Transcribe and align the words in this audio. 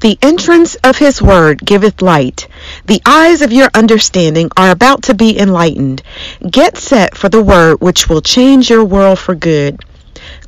The 0.00 0.18
entrance 0.20 0.74
of 0.84 0.98
his 0.98 1.22
word 1.22 1.64
giveth 1.64 2.02
light. 2.02 2.48
The 2.84 3.00
eyes 3.06 3.40
of 3.40 3.50
your 3.50 3.70
understanding 3.72 4.50
are 4.54 4.70
about 4.70 5.04
to 5.04 5.14
be 5.14 5.38
enlightened. 5.38 6.02
Get 6.50 6.76
set 6.76 7.16
for 7.16 7.30
the 7.30 7.42
word 7.42 7.80
which 7.80 8.06
will 8.06 8.20
change 8.20 8.68
your 8.68 8.84
world 8.84 9.18
for 9.18 9.34
good. 9.34 9.82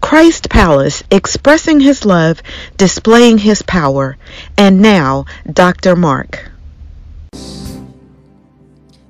Christ 0.02 0.50
Palace, 0.50 1.02
expressing 1.10 1.80
his 1.80 2.04
love, 2.04 2.42
displaying 2.76 3.38
his 3.38 3.62
power. 3.62 4.18
And 4.58 4.82
now, 4.82 5.24
Dr. 5.50 5.96
Mark. 5.96 6.50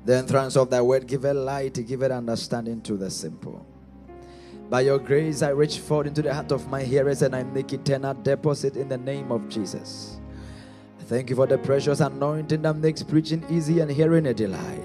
The 0.05 0.15
entrance 0.15 0.55
of 0.55 0.69
thy 0.69 0.81
word 0.81 1.05
give 1.05 1.25
it 1.25 1.33
light, 1.33 1.85
give 1.85 2.01
it 2.01 2.11
understanding 2.11 2.79
to 2.83 2.95
the 2.95 3.11
simple. 3.11 3.65
By 4.69 4.81
your 4.81 4.99
grace, 4.99 5.41
I 5.41 5.49
reach 5.49 5.79
forth 5.79 6.07
into 6.07 6.21
the 6.21 6.33
heart 6.33 6.53
of 6.53 6.69
my 6.69 6.83
hearers 6.83 7.23
and 7.23 7.35
I 7.35 7.43
make 7.43 7.73
eternal 7.73 8.13
deposit 8.13 8.77
in 8.77 8.87
the 8.87 8.97
name 8.97 9.33
of 9.33 9.49
Jesus. 9.49 10.18
Thank 11.09 11.31
you 11.31 11.35
for 11.35 11.47
the 11.47 11.57
precious 11.57 12.01
anointing 12.01 12.61
that 12.61 12.75
makes 12.75 13.01
preaching 13.01 13.43
easy 13.49 13.79
and 13.79 13.89
hearing 13.89 14.27
a 14.27 14.33
delight. 14.33 14.83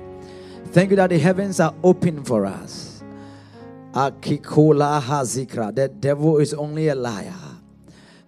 Thank 0.69 0.89
you 0.89 0.97
that 0.97 1.11
the 1.11 1.19
heavens 1.19 1.61
are 1.61 1.75
open 1.83 2.25
for 2.25 2.47
us. 2.47 3.05
Akikola 3.93 5.03
Hazikra. 5.03 5.75
The 5.75 5.89
devil 5.89 6.39
is 6.39 6.55
only 6.55 6.89
a 6.89 6.95
liar. 6.95 7.35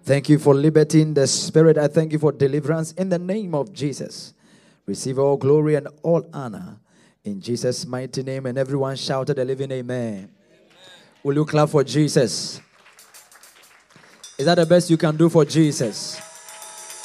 Thank 0.03 0.29
you 0.29 0.37
for 0.37 0.53
liberty 0.53 1.01
in 1.01 1.15
the 1.15 1.25
spirit. 1.25 1.79
I 1.79 1.87
thank 1.87 2.13
you 2.13 2.19
for 2.19 2.31
deliverance 2.31 2.91
in 2.91 3.09
the 3.09 3.17
name 3.17 3.55
of 3.55 3.73
Jesus. 3.73 4.35
Receive 4.85 5.17
all 5.17 5.35
glory 5.35 5.73
and 5.73 5.87
all 6.03 6.23
honor 6.31 6.77
in 7.23 7.41
Jesus' 7.41 7.87
mighty 7.87 8.21
name. 8.21 8.45
And 8.45 8.59
everyone 8.59 8.95
shouted 8.95 9.39
a 9.39 9.43
living 9.43 9.71
amen. 9.71 10.13
amen. 10.13 10.29
Will 11.23 11.33
you 11.33 11.45
clap 11.45 11.69
for 11.69 11.83
Jesus? 11.83 12.61
Is 14.37 14.45
that 14.45 14.55
the 14.55 14.67
best 14.67 14.87
you 14.91 14.97
can 14.97 15.17
do 15.17 15.29
for 15.29 15.43
Jesus? 15.43 16.26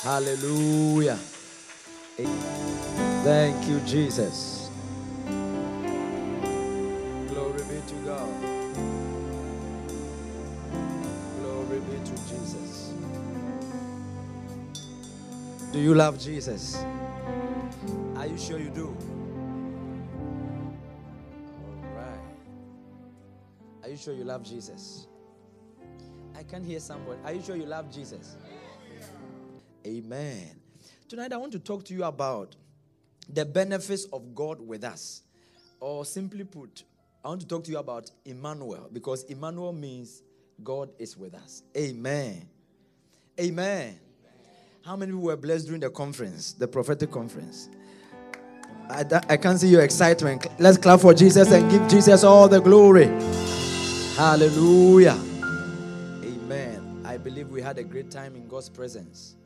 Hallelujah. 0.03 1.17
Thank 3.23 3.69
you, 3.69 3.79
Jesus. 3.87 4.69
Glory 7.29 7.63
be 7.63 7.81
to 7.87 7.95
God. 8.05 8.29
Glory 11.39 11.79
be 11.81 11.97
to 12.05 12.17
Jesus. 12.29 12.93
Do 15.71 15.79
you 15.79 15.95
love 15.95 16.19
Jesus? 16.19 16.85
Are 18.17 18.27
you 18.27 18.37
sure 18.37 18.59
you 18.59 18.71
do? 18.71 18.97
All 21.69 21.95
right. 21.97 22.21
Are 23.85 23.89
you 23.89 23.97
sure 23.97 24.15
you 24.15 24.25
love 24.25 24.43
Jesus? 24.43 25.07
I 26.37 26.43
can 26.43 26.65
hear 26.65 26.81
someone. 26.81 27.19
Are 27.25 27.33
you 27.33 27.41
sure 27.41 27.55
you 27.55 27.67
love 27.67 27.89
Jesus? 27.95 28.37
Amen. 29.87 30.51
Tonight, 31.09 31.33
I 31.33 31.37
want 31.37 31.53
to 31.53 31.59
talk 31.59 31.85
to 31.87 31.95
you 31.95 32.05
about 32.05 32.57
the 33.29 33.45
benefits 33.45 34.05
of 34.13 34.35
God 34.35 34.61
with 34.61 34.85
us. 34.85 35.23
Or 35.81 36.05
simply 36.05 36.45
put, 36.45 36.85
I 37.25 37.29
want 37.29 37.41
to 37.41 37.47
talk 37.47 37.65
to 37.65 37.71
you 37.71 37.79
about 37.79 38.11
Emmanuel 38.25 38.89
because 38.93 39.25
Emmanuel 39.25 39.73
means 39.73 40.23
God 40.63 40.91
is 40.99 41.17
with 41.17 41.35
us. 41.35 41.63
Amen. 41.77 42.49
Amen. 43.41 43.99
How 44.85 44.97
many 44.97 45.13
people 45.13 45.25
were 45.25 45.37
blessed 45.37 45.67
during 45.67 45.81
the 45.81 45.91
conference, 45.91 46.53
the 46.53 46.69
prophetic 46.69 47.11
conference? 47.11 47.69
I, 48.89 49.05
I 49.29 49.37
can 49.37 49.59
see 49.59 49.69
your 49.69 49.83
excitement. 49.83 50.47
Let's 50.59 50.77
clap 50.77 51.01
for 51.01 51.15
Jesus 51.15 51.51
and 51.51 51.71
give 51.71 51.89
Jesus 51.89 52.25
all 52.25 52.49
the 52.49 52.61
glory. 52.61 53.07
Hallelujah. 54.17 55.19
Amen. 56.25 57.03
I 57.05 57.17
believe 57.17 57.49
we 57.49 57.63
had 57.63 57.79
a 57.79 57.85
great 57.85 58.11
time 58.11 58.37
in 58.37 58.47
God's 58.49 58.69
presence. 58.69 59.37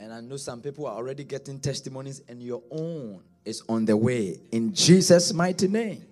And 0.00 0.14
I 0.14 0.20
know 0.22 0.38
some 0.38 0.62
people 0.62 0.86
are 0.86 0.96
already 0.96 1.24
getting 1.24 1.60
testimonies, 1.60 2.22
and 2.26 2.42
your 2.42 2.62
own 2.70 3.22
is 3.44 3.62
on 3.68 3.84
the 3.84 3.96
way. 3.96 4.40
In 4.50 4.72
Jesus' 4.72 5.34
mighty 5.34 5.68
name. 5.68 6.06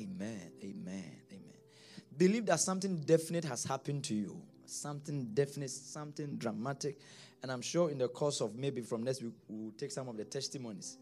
Amen. 0.00 0.40
Amen. 0.62 1.16
Amen. 1.30 1.54
Believe 2.16 2.46
that 2.46 2.60
something 2.60 2.96
definite 3.00 3.44
has 3.44 3.62
happened 3.62 4.04
to 4.04 4.14
you. 4.14 4.40
Something 4.64 5.26
definite, 5.34 5.70
something 5.70 6.36
dramatic. 6.36 6.98
And 7.42 7.52
I'm 7.52 7.60
sure 7.60 7.90
in 7.90 7.98
the 7.98 8.08
course 8.08 8.40
of 8.40 8.56
maybe 8.56 8.80
from 8.80 9.02
next 9.02 9.22
week, 9.22 9.34
we'll 9.48 9.72
take 9.72 9.90
some 9.92 10.08
of 10.08 10.16
the 10.16 10.24
testimonies. 10.24 10.96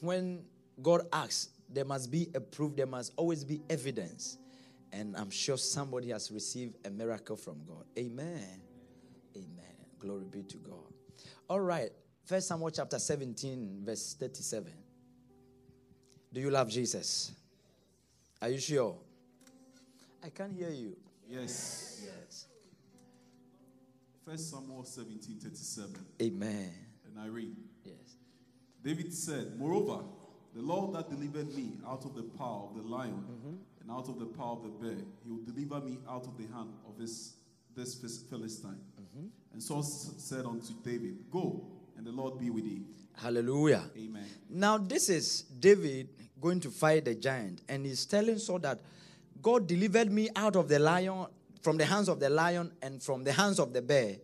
When 0.00 0.42
God 0.80 1.02
asks, 1.12 1.50
there 1.68 1.84
must 1.84 2.10
be 2.10 2.30
a 2.34 2.40
proof, 2.40 2.74
there 2.76 2.86
must 2.86 3.12
always 3.16 3.44
be 3.44 3.60
evidence. 3.68 4.38
And 4.90 5.16
I'm 5.18 5.30
sure 5.30 5.58
somebody 5.58 6.08
has 6.10 6.30
received 6.30 6.86
a 6.86 6.90
miracle 6.90 7.36
from 7.36 7.62
God. 7.66 7.84
Amen. 7.98 8.62
Amen. 9.36 9.71
Glory 10.02 10.24
be 10.28 10.42
to 10.42 10.56
God. 10.56 10.92
All 11.48 11.60
right. 11.60 11.90
First 12.24 12.48
Samuel 12.48 12.70
chapter 12.70 12.98
17, 12.98 13.82
verse 13.84 14.16
37. 14.18 14.72
Do 16.32 16.40
you 16.40 16.50
love 16.50 16.68
Jesus? 16.68 17.30
Are 18.40 18.48
you 18.48 18.58
sure? 18.58 18.96
I 20.24 20.30
can't 20.30 20.52
hear 20.52 20.70
you. 20.70 20.96
Yes. 21.28 22.04
Yes. 22.04 22.46
First 24.26 24.50
Samuel 24.50 24.84
17, 24.84 25.38
37. 25.40 25.94
Amen. 26.20 26.70
And 27.06 27.20
I 27.20 27.26
read. 27.26 27.54
Yes. 27.84 28.16
David 28.84 29.14
said, 29.14 29.56
Moreover, 29.56 30.02
the 30.52 30.62
Lord 30.62 30.94
that 30.94 31.10
delivered 31.10 31.54
me 31.54 31.74
out 31.86 32.04
of 32.04 32.16
the 32.16 32.24
power 32.24 32.68
of 32.68 32.76
the 32.76 32.82
lion 32.88 33.24
mm-hmm. 33.30 33.54
and 33.80 33.90
out 33.90 34.08
of 34.08 34.18
the 34.18 34.26
power 34.26 34.56
of 34.56 34.62
the 34.64 34.68
bear, 34.68 34.98
he 35.22 35.30
will 35.30 35.44
deliver 35.44 35.80
me 35.80 35.98
out 36.08 36.26
of 36.26 36.36
the 36.36 36.52
hand 36.52 36.70
of 36.88 36.98
this, 36.98 37.34
this 37.76 37.94
Philistine. 38.28 38.78
Mm-hmm. 39.00 39.26
And 39.52 39.62
Saul 39.62 39.82
said 39.82 40.44
unto 40.46 40.72
David, 40.84 41.30
Go, 41.30 41.64
and 41.96 42.06
the 42.06 42.12
Lord 42.12 42.38
be 42.38 42.50
with 42.50 42.64
thee. 42.64 42.82
Hallelujah. 43.14 43.84
Amen. 43.96 44.24
Now, 44.48 44.78
this 44.78 45.08
is 45.08 45.42
David 45.42 46.08
going 46.40 46.60
to 46.60 46.70
fight 46.70 47.04
the 47.04 47.14
giant, 47.14 47.62
and 47.68 47.86
he's 47.86 48.06
telling 48.06 48.38
Saul 48.38 48.58
that 48.60 48.80
God 49.40 49.66
delivered 49.66 50.10
me 50.10 50.28
out 50.34 50.56
of 50.56 50.68
the 50.68 50.78
lion, 50.78 51.26
from 51.62 51.76
the 51.76 51.84
hands 51.84 52.08
of 52.08 52.20
the 52.20 52.30
lion, 52.30 52.72
and 52.82 53.02
from 53.02 53.24
the 53.24 53.32
hands 53.32 53.58
of 53.58 53.72
the 53.72 53.82
bear. 53.82 54.16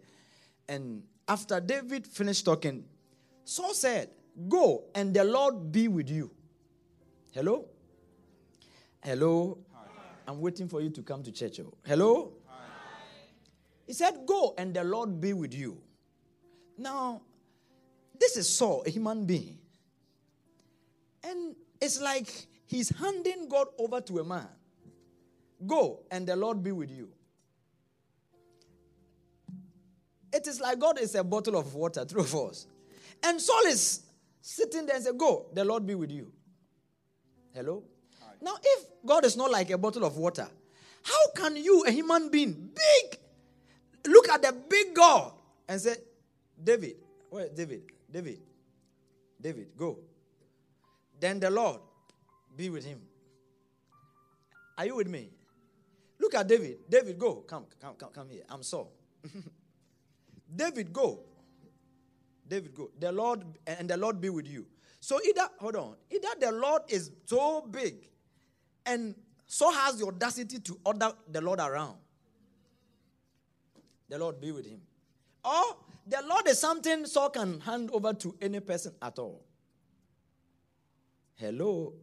And 0.68 1.02
after 1.26 1.60
David 1.60 2.06
finished 2.06 2.44
talking, 2.44 2.84
Saul 3.44 3.74
said, 3.74 4.10
Go, 4.48 4.84
and 4.94 5.12
the 5.12 5.24
Lord 5.24 5.72
be 5.72 5.88
with 5.88 6.08
you. 6.08 6.30
Hello? 7.32 7.66
Hello? 9.02 9.58
Hi. 9.74 9.84
I'm 10.26 10.40
waiting 10.40 10.68
for 10.68 10.80
you 10.80 10.90
to 10.90 11.02
come 11.02 11.22
to 11.22 11.32
church. 11.32 11.60
Oh. 11.60 11.74
Hello? 11.84 12.32
He 13.88 13.94
said, 13.94 14.26
Go 14.26 14.54
and 14.58 14.74
the 14.74 14.84
Lord 14.84 15.18
be 15.18 15.32
with 15.32 15.54
you. 15.54 15.80
Now, 16.76 17.22
this 18.20 18.36
is 18.36 18.46
Saul, 18.46 18.84
a 18.86 18.90
human 18.90 19.24
being. 19.24 19.58
And 21.24 21.56
it's 21.80 21.98
like 22.00 22.30
he's 22.66 22.90
handing 22.90 23.48
God 23.48 23.68
over 23.78 24.02
to 24.02 24.18
a 24.18 24.24
man. 24.24 24.46
Go 25.66 26.00
and 26.10 26.26
the 26.26 26.36
Lord 26.36 26.62
be 26.62 26.70
with 26.70 26.90
you. 26.90 27.08
It 30.34 30.46
is 30.46 30.60
like 30.60 30.78
God 30.78 31.00
is 31.00 31.14
a 31.14 31.24
bottle 31.24 31.56
of 31.56 31.74
water, 31.74 32.04
true 32.04 32.20
of 32.20 32.34
us. 32.34 32.66
And 33.22 33.40
Saul 33.40 33.64
is 33.64 34.02
sitting 34.42 34.84
there 34.84 34.96
and 34.96 35.04
say, 35.04 35.12
Go, 35.16 35.46
the 35.54 35.64
Lord 35.64 35.86
be 35.86 35.94
with 35.94 36.10
you. 36.10 36.30
Hello? 37.54 37.82
Now, 38.42 38.56
if 38.62 38.84
God 39.04 39.24
is 39.24 39.34
not 39.34 39.50
like 39.50 39.70
a 39.70 39.78
bottle 39.78 40.04
of 40.04 40.18
water, 40.18 40.46
how 41.02 41.30
can 41.34 41.56
you, 41.56 41.84
a 41.84 41.90
human 41.90 42.28
being, 42.28 42.52
big, 42.74 43.18
look 44.06 44.28
at 44.28 44.42
the 44.42 44.52
big 44.52 44.94
God 44.94 45.32
and 45.68 45.80
say, 45.80 45.96
David, 46.62 46.96
where 47.30 47.48
David? 47.48 47.82
David, 48.10 48.40
David, 49.40 49.68
go. 49.76 49.98
Then 51.20 51.40
the 51.40 51.50
Lord 51.50 51.80
be 52.56 52.70
with 52.70 52.84
him. 52.84 53.00
Are 54.76 54.86
you 54.86 54.96
with 54.96 55.08
me? 55.08 55.30
Look 56.20 56.34
at 56.34 56.46
David. 56.48 56.78
David, 56.88 57.18
go. 57.18 57.36
Come, 57.36 57.66
come, 57.80 57.94
come, 57.94 58.10
come 58.10 58.28
here. 58.30 58.44
I'm 58.48 58.62
Saul. 58.62 58.92
David, 60.56 60.92
go. 60.92 61.20
David, 62.46 62.74
go. 62.74 62.90
The 62.98 63.12
Lord 63.12 63.44
and 63.66 63.88
the 63.88 63.96
Lord 63.96 64.20
be 64.20 64.30
with 64.30 64.46
you. 64.46 64.66
So 65.00 65.20
either, 65.26 65.48
hold 65.58 65.76
on, 65.76 65.94
either 66.10 66.28
the 66.40 66.52
Lord 66.52 66.82
is 66.88 67.12
so 67.26 67.62
big 67.70 68.08
and 68.84 69.14
so 69.46 69.70
has 69.70 69.98
the 69.98 70.06
audacity 70.06 70.58
to 70.58 70.78
order 70.84 71.12
the 71.30 71.40
Lord 71.40 71.60
around 71.60 71.96
the 74.08 74.18
Lord 74.18 74.40
be 74.40 74.52
with 74.52 74.66
him. 74.66 74.80
Or 75.44 75.76
the 76.06 76.22
Lord 76.26 76.46
is 76.48 76.58
something 76.58 77.06
Saul 77.06 77.30
can 77.30 77.60
hand 77.60 77.90
over 77.92 78.12
to 78.14 78.34
any 78.40 78.60
person 78.60 78.92
at 79.00 79.18
all. 79.18 79.44
Hello. 81.34 81.94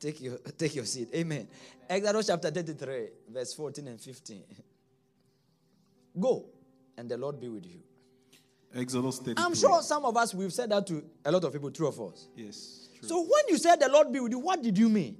Take 0.00 0.20
your, 0.20 0.38
take 0.58 0.74
your 0.74 0.84
seat. 0.84 1.08
Amen. 1.14 1.48
Exodus 1.88 2.26
chapter 2.26 2.50
33, 2.50 3.08
verse 3.30 3.54
14 3.54 3.88
and 3.88 4.00
15. 4.00 4.42
Go, 6.18 6.46
and 6.96 7.08
the 7.08 7.16
Lord 7.16 7.40
be 7.40 7.48
with 7.48 7.66
you. 7.66 7.80
Exodus 8.74 9.18
33. 9.18 9.44
I'm 9.44 9.54
sure 9.54 9.82
some 9.82 10.04
of 10.04 10.16
us, 10.16 10.34
we've 10.34 10.52
said 10.52 10.70
that 10.70 10.86
to 10.88 11.04
a 11.24 11.30
lot 11.30 11.44
of 11.44 11.52
people, 11.52 11.70
true 11.70 11.86
of 11.88 12.00
us. 12.00 12.28
Yes. 12.34 12.88
True. 12.98 13.08
So 13.08 13.20
when 13.20 13.48
you 13.48 13.58
said 13.58 13.80
the 13.80 13.88
Lord 13.88 14.12
be 14.12 14.20
with 14.20 14.32
you, 14.32 14.38
what 14.38 14.62
did 14.62 14.76
you 14.76 14.88
mean? 14.88 15.16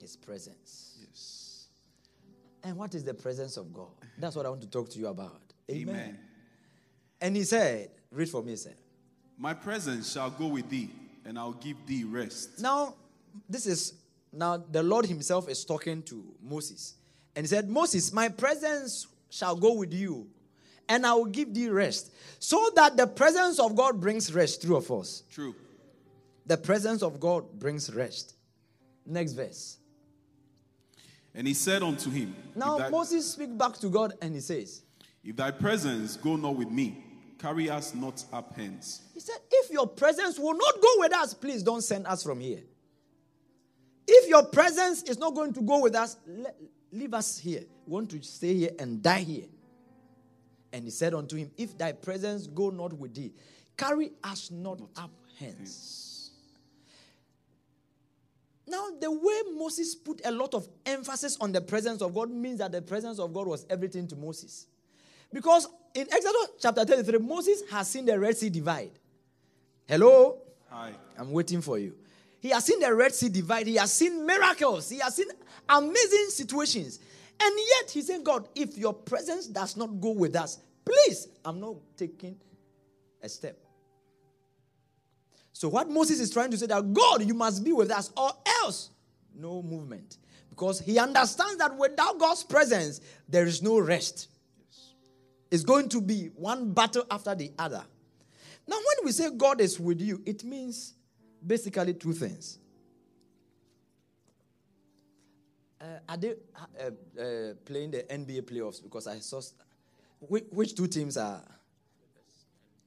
His 0.00 0.16
presence. 0.16 0.93
And 2.64 2.76
what 2.76 2.94
is 2.94 3.04
the 3.04 3.14
presence 3.14 3.56
of 3.56 3.72
God? 3.72 3.88
That's 4.18 4.34
what 4.34 4.46
I 4.46 4.48
want 4.48 4.62
to 4.62 4.68
talk 4.68 4.88
to 4.90 4.98
you 4.98 5.08
about. 5.08 5.40
Amen. 5.70 5.94
Amen. 5.94 6.18
And 7.20 7.36
he 7.36 7.44
said, 7.44 7.90
read 8.10 8.28
for 8.28 8.42
me, 8.42 8.56
sir. 8.56 8.72
My 9.38 9.54
presence 9.54 10.12
shall 10.12 10.30
go 10.30 10.46
with 10.46 10.68
thee, 10.70 10.90
and 11.24 11.38
I'll 11.38 11.52
give 11.52 11.76
thee 11.86 12.04
rest. 12.04 12.60
Now, 12.60 12.94
this 13.48 13.66
is 13.66 13.94
now 14.32 14.56
the 14.56 14.82
Lord 14.82 15.06
Himself 15.06 15.48
is 15.48 15.64
talking 15.64 16.02
to 16.04 16.24
Moses. 16.42 16.94
And 17.36 17.44
he 17.44 17.48
said, 17.48 17.68
Moses, 17.68 18.12
my 18.12 18.28
presence 18.28 19.06
shall 19.28 19.56
go 19.56 19.74
with 19.74 19.92
you, 19.92 20.28
and 20.88 21.04
I 21.04 21.14
will 21.14 21.24
give 21.24 21.52
thee 21.52 21.68
rest. 21.68 22.12
So 22.38 22.70
that 22.76 22.96
the 22.96 23.06
presence 23.06 23.58
of 23.58 23.74
God 23.74 24.00
brings 24.00 24.32
rest 24.32 24.62
through 24.62 24.76
of 24.76 24.90
us. 24.90 25.24
True. 25.30 25.54
The 26.46 26.56
presence 26.56 27.02
of 27.02 27.18
God 27.18 27.58
brings 27.58 27.92
rest. 27.92 28.34
Next 29.06 29.32
verse. 29.32 29.78
And 31.34 31.46
he 31.46 31.54
said 31.54 31.82
unto 31.82 32.10
him, 32.10 32.34
Now 32.54 32.78
thy, 32.78 32.90
Moses 32.90 33.30
speak 33.32 33.56
back 33.58 33.74
to 33.78 33.88
God 33.88 34.14
and 34.22 34.34
he 34.34 34.40
says, 34.40 34.82
if 35.24 35.36
thy 35.36 35.50
presence 35.50 36.16
go 36.16 36.36
not 36.36 36.56
with 36.56 36.70
me, 36.70 37.02
carry 37.38 37.70
us 37.70 37.94
not 37.94 38.22
up 38.32 38.54
hence. 38.54 39.02
He 39.14 39.20
said, 39.20 39.36
If 39.50 39.70
your 39.70 39.86
presence 39.86 40.38
will 40.38 40.54
not 40.54 40.74
go 40.80 40.88
with 40.98 41.14
us, 41.14 41.32
please 41.32 41.62
don't 41.62 41.82
send 41.82 42.06
us 42.06 42.22
from 42.22 42.40
here. 42.40 42.60
If 44.06 44.28
your 44.28 44.44
presence 44.44 45.02
is 45.04 45.18
not 45.18 45.34
going 45.34 45.54
to 45.54 45.62
go 45.62 45.80
with 45.80 45.94
us, 45.94 46.18
le- 46.26 46.52
leave 46.92 47.14
us 47.14 47.38
here. 47.38 47.62
We 47.86 47.92
want 47.94 48.10
to 48.10 48.22
stay 48.22 48.54
here 48.54 48.70
and 48.78 49.02
die 49.02 49.20
here. 49.20 49.46
And 50.74 50.84
he 50.84 50.90
said 50.90 51.14
unto 51.14 51.36
him, 51.36 51.50
If 51.56 51.78
thy 51.78 51.92
presence 51.92 52.46
go 52.46 52.68
not 52.68 52.92
with 52.92 53.14
thee, 53.14 53.32
carry 53.78 54.12
us 54.22 54.50
not 54.50 54.82
up 54.96 55.10
hence. 55.38 56.13
Now, 58.66 58.86
the 58.98 59.10
way 59.10 59.42
Moses 59.56 59.94
put 59.94 60.22
a 60.24 60.30
lot 60.30 60.54
of 60.54 60.66
emphasis 60.86 61.36
on 61.40 61.52
the 61.52 61.60
presence 61.60 62.00
of 62.00 62.14
God 62.14 62.30
means 62.30 62.58
that 62.58 62.72
the 62.72 62.80
presence 62.80 63.18
of 63.18 63.32
God 63.34 63.46
was 63.46 63.66
everything 63.68 64.06
to 64.08 64.16
Moses. 64.16 64.66
Because 65.32 65.68
in 65.94 66.06
Exodus 66.10 66.48
chapter 66.60 66.84
33, 66.84 67.18
Moses 67.18 67.62
has 67.70 67.90
seen 67.90 68.06
the 68.06 68.18
Red 68.18 68.36
Sea 68.36 68.50
divide. 68.50 68.92
Hello? 69.86 70.38
Hi. 70.70 70.92
I'm 71.18 71.30
waiting 71.30 71.60
for 71.60 71.78
you. 71.78 71.94
He 72.40 72.50
has 72.50 72.64
seen 72.64 72.80
the 72.80 72.94
Red 72.94 73.14
Sea 73.14 73.28
divide. 73.28 73.66
He 73.66 73.76
has 73.76 73.92
seen 73.92 74.24
miracles. 74.24 74.88
He 74.88 74.98
has 74.98 75.14
seen 75.14 75.28
amazing 75.68 76.26
situations. 76.28 77.00
And 77.40 77.54
yet 77.56 77.90
he 77.90 78.02
said, 78.02 78.24
God, 78.24 78.48
if 78.54 78.78
your 78.78 78.94
presence 78.94 79.46
does 79.46 79.76
not 79.76 80.00
go 80.00 80.10
with 80.10 80.36
us, 80.36 80.58
please, 80.84 81.28
I'm 81.44 81.60
not 81.60 81.76
taking 81.96 82.36
a 83.22 83.28
step. 83.28 83.58
So 85.54 85.68
what 85.68 85.88
Moses 85.88 86.18
is 86.18 86.32
trying 86.32 86.50
to 86.50 86.58
say 86.58 86.66
that 86.66 86.92
God, 86.92 87.24
you 87.24 87.32
must 87.32 87.64
be 87.64 87.72
with 87.72 87.92
us, 87.92 88.10
or 88.16 88.32
else 88.62 88.90
no 89.36 89.62
movement. 89.62 90.18
Because 90.50 90.80
he 90.80 90.98
understands 90.98 91.56
that 91.58 91.76
without 91.76 92.18
God's 92.18 92.42
presence, 92.42 93.00
there 93.28 93.46
is 93.46 93.62
no 93.62 93.78
rest. 93.78 94.28
It's 95.52 95.62
going 95.62 95.88
to 95.90 96.00
be 96.00 96.30
one 96.34 96.72
battle 96.72 97.06
after 97.08 97.36
the 97.36 97.52
other. 97.56 97.84
Now, 98.66 98.76
when 98.76 99.06
we 99.06 99.12
say 99.12 99.30
God 99.30 99.60
is 99.60 99.78
with 99.78 100.00
you, 100.00 100.20
it 100.26 100.42
means 100.42 100.94
basically 101.46 101.94
two 101.94 102.12
things. 102.12 102.58
Uh, 105.80 105.84
are 106.08 106.16
they 106.16 106.34
uh, 106.80 107.20
uh, 107.20 107.54
playing 107.64 107.92
the 107.92 108.02
NBA 108.02 108.42
playoffs? 108.42 108.82
Because 108.82 109.06
I 109.06 109.20
saw. 109.20 109.38
St- 109.38 109.60
which, 110.18 110.44
which 110.50 110.74
two 110.74 110.88
teams 110.88 111.16
are? 111.16 111.42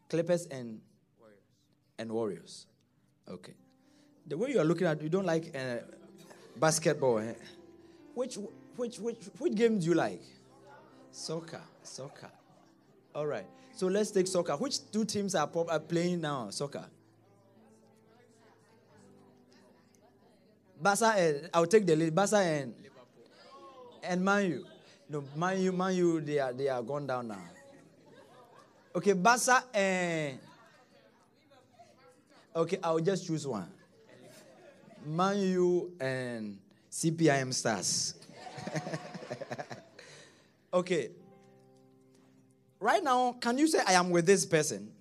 Clippers 0.10 0.48
and 0.48 0.82
and 2.00 2.12
Warriors. 2.12 2.68
Okay. 3.28 3.54
The 4.26 4.38
way 4.38 4.52
you 4.52 4.60
are 4.60 4.66
looking 4.66 4.88
at, 4.88 5.02
you 5.02 5.10
don't 5.10 5.26
like 5.26 5.56
uh, 5.56 5.78
basketball. 6.58 7.20
Eh? 7.20 7.34
Which 8.14 8.38
which 8.76 9.00
which 9.00 9.18
which 9.40 9.56
game 9.56 9.80
do 9.80 9.86
you 9.86 9.94
like? 9.94 10.22
Soccer. 11.12 11.62
Soccer. 11.84 12.30
All 13.16 13.26
right. 13.26 13.46
So 13.76 13.88
let's 13.88 14.12
take 14.12 14.28
soccer. 14.28 14.54
Which 14.54 14.92
two 14.92 15.06
teams 15.06 15.36
are, 15.36 15.48
pop- 15.48 15.72
are 15.72 15.80
playing 15.80 16.22
now? 16.22 16.50
Soccer. 16.50 16.86
Barca 20.82 21.14
and 21.18 21.50
I'll 21.54 21.66
take 21.66 21.86
the 21.86 21.96
lead. 21.96 22.14
Barca 22.14 22.38
and 22.38 22.74
and 24.04 24.24
Manu. 24.24 24.64
No, 25.10 25.24
Man 25.36 25.62
U, 25.62 25.72
Man 25.72 25.96
U, 25.96 26.22
they 26.22 26.40
are 26.40 26.54
they 26.54 26.68
are 26.68 26.82
gone 26.84 27.08
down 27.08 27.30
now. 27.30 27.42
Okay, 28.96 29.14
Barca 29.14 29.64
and 29.74 30.40
Okay, 32.56 32.78
I'll 32.84 33.00
just 33.00 33.28
choose 33.28 33.46
one. 33.46 33.70
Man 35.06 35.38
U 35.40 35.92
and 36.00 36.58
CPIM 36.92 37.54
Stars. 37.54 38.16
okay. 40.74 41.12
Right 42.80 43.04
now, 43.04 43.34
can 43.34 43.58
you 43.58 43.68
say 43.68 43.80
I 43.86 43.94
am 43.94 44.10
with 44.10 44.26
this 44.26 44.46
person? 44.46 44.92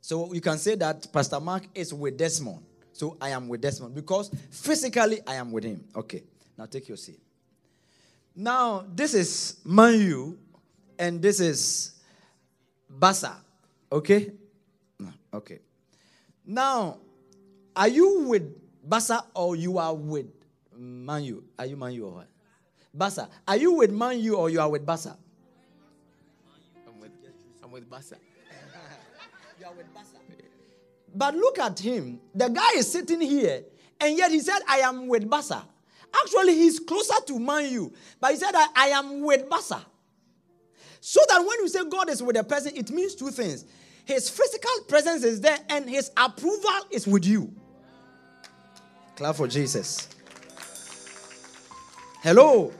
So 0.00 0.32
you 0.32 0.40
can 0.40 0.58
say 0.58 0.74
that 0.76 1.12
Pastor 1.12 1.40
Mark 1.40 1.64
is 1.74 1.92
with 1.92 2.16
Desmond. 2.16 2.64
So 2.92 3.16
I 3.20 3.30
am 3.30 3.48
with 3.48 3.60
Desmond 3.60 3.94
because 3.94 4.30
physically 4.50 5.20
I 5.26 5.34
am 5.34 5.52
with 5.52 5.64
him. 5.64 5.84
Okay. 5.94 6.22
Now 6.56 6.66
take 6.66 6.88
your 6.88 6.96
seat. 6.96 7.20
Now, 8.34 8.84
this 8.94 9.14
is 9.14 9.56
Manu 9.64 10.36
and 10.98 11.20
this 11.20 11.40
is 11.40 11.92
Basa. 12.88 13.34
Okay? 13.90 14.32
Okay. 15.34 15.58
Now, 16.48 16.96
are 17.76 17.88
you 17.88 18.20
with 18.20 18.56
Basa 18.88 19.22
or 19.34 19.54
you 19.54 19.76
are 19.76 19.94
with 19.94 20.28
Manu? 20.74 21.42
Are 21.58 21.66
you 21.66 21.76
Manu 21.76 22.06
or 22.06 22.12
what? 22.12 22.28
Basa. 22.96 23.28
Are 23.46 23.58
you 23.58 23.72
with 23.74 23.92
Manu 23.92 24.32
or 24.32 24.48
you 24.48 24.58
are 24.58 24.70
with 24.70 24.86
Basa? 24.86 25.14
I'm 26.86 26.98
with, 26.98 27.10
I'm 27.62 27.70
with 27.70 27.88
Basa. 27.88 28.14
You 29.60 29.66
are 29.66 29.72
with 29.74 29.92
Basa. 29.92 30.16
But 31.14 31.34
look 31.34 31.58
at 31.58 31.78
him. 31.78 32.18
The 32.34 32.48
guy 32.48 32.76
is 32.76 32.90
sitting 32.90 33.20
here, 33.20 33.64
and 34.00 34.16
yet 34.16 34.30
he 34.30 34.40
said, 34.40 34.60
I 34.66 34.78
am 34.78 35.06
with 35.06 35.28
Basa. 35.28 35.62
Actually, 36.24 36.54
he's 36.54 36.80
closer 36.80 37.20
to 37.26 37.38
Manu, 37.38 37.90
but 38.18 38.30
he 38.30 38.36
said, 38.38 38.52
I, 38.54 38.68
I 38.74 38.86
am 38.88 39.20
with 39.20 39.50
Basa. 39.50 39.84
So 41.00 41.20
that 41.28 41.40
when 41.40 41.60
you 41.60 41.68
say 41.68 41.80
God 41.90 42.08
is 42.08 42.22
with 42.22 42.38
a 42.38 42.44
person, 42.44 42.72
it 42.74 42.90
means 42.90 43.14
two 43.14 43.30
things. 43.30 43.66
His 44.08 44.30
physical 44.30 44.70
presence 44.88 45.22
is 45.22 45.42
there, 45.42 45.58
and 45.68 45.86
his 45.86 46.10
approval 46.16 46.80
is 46.90 47.06
with 47.06 47.26
you. 47.26 47.52
Clap 49.16 49.36
for 49.36 49.46
Jesus. 49.46 50.08
Hello. 52.22 52.72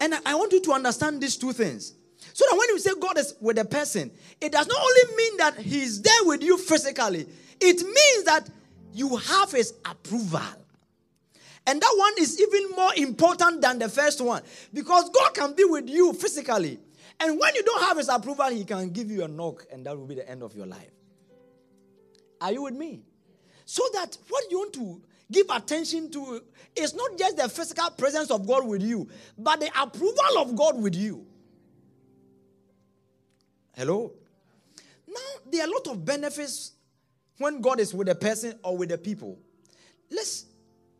And 0.00 0.12
I- 0.26 0.34
want 0.34 0.50
you 0.52 0.60
to 0.62 0.72
understand 0.72 1.22
these 1.22 1.36
two 1.36 1.52
things. 1.52 1.92
So 2.32 2.44
that 2.50 2.58
when 2.58 2.68
you 2.70 2.80
say 2.80 2.90
God 2.98 3.16
is 3.16 3.36
with 3.40 3.58
a 3.58 3.64
person, 3.64 4.10
it 4.40 4.50
does 4.50 4.66
not 4.66 4.76
only 4.76 5.16
mean 5.16 5.36
that 5.36 5.56
He's 5.56 6.02
there 6.02 6.24
with 6.24 6.42
you 6.42 6.58
physically, 6.58 7.28
it 7.60 7.82
means 7.84 8.24
that 8.24 8.50
you 8.92 9.14
have 9.14 9.52
His 9.52 9.72
approval. 9.84 10.40
And 11.64 11.80
that 11.80 11.94
one 11.96 12.14
is 12.18 12.40
even 12.40 12.70
more 12.70 12.92
important 12.96 13.60
than 13.60 13.78
the 13.78 13.88
first 13.88 14.20
one 14.20 14.42
because 14.72 15.08
God 15.10 15.32
can 15.32 15.52
be 15.54 15.62
with 15.62 15.88
you 15.88 16.12
physically. 16.12 16.80
And 17.20 17.38
when 17.38 17.54
you 17.54 17.62
don't 17.62 17.82
have 17.82 17.96
His 17.96 18.08
approval, 18.08 18.50
He 18.50 18.64
can 18.64 18.90
give 18.90 19.10
you 19.10 19.24
a 19.24 19.28
knock, 19.28 19.66
and 19.72 19.86
that 19.86 19.96
will 19.96 20.06
be 20.06 20.16
the 20.16 20.28
end 20.28 20.42
of 20.42 20.54
your 20.56 20.66
life. 20.66 20.90
Are 22.40 22.52
you 22.52 22.62
with 22.62 22.74
me? 22.74 23.02
So 23.64 23.82
that 23.94 24.18
what 24.28 24.50
you 24.50 24.58
want 24.58 24.74
to 24.74 25.02
give 25.32 25.46
attention 25.50 26.10
to 26.10 26.42
is 26.76 26.94
not 26.94 27.16
just 27.18 27.36
the 27.36 27.48
physical 27.48 27.90
presence 27.90 28.30
of 28.30 28.46
God 28.46 28.66
with 28.66 28.82
you, 28.82 29.08
but 29.38 29.60
the 29.60 29.70
approval 29.80 30.38
of 30.38 30.54
God 30.54 30.80
with 30.80 30.94
you. 30.94 31.26
Hello? 33.72 34.12
Now, 35.08 35.14
there 35.50 35.62
are 35.62 35.68
a 35.68 35.70
lot 35.70 35.86
of 35.88 36.04
benefits 36.04 36.72
when 37.38 37.60
God 37.60 37.80
is 37.80 37.94
with 37.94 38.08
a 38.08 38.14
person 38.14 38.58
or 38.62 38.76
with 38.76 38.90
the 38.90 38.98
people. 38.98 39.38
Let's 40.10 40.46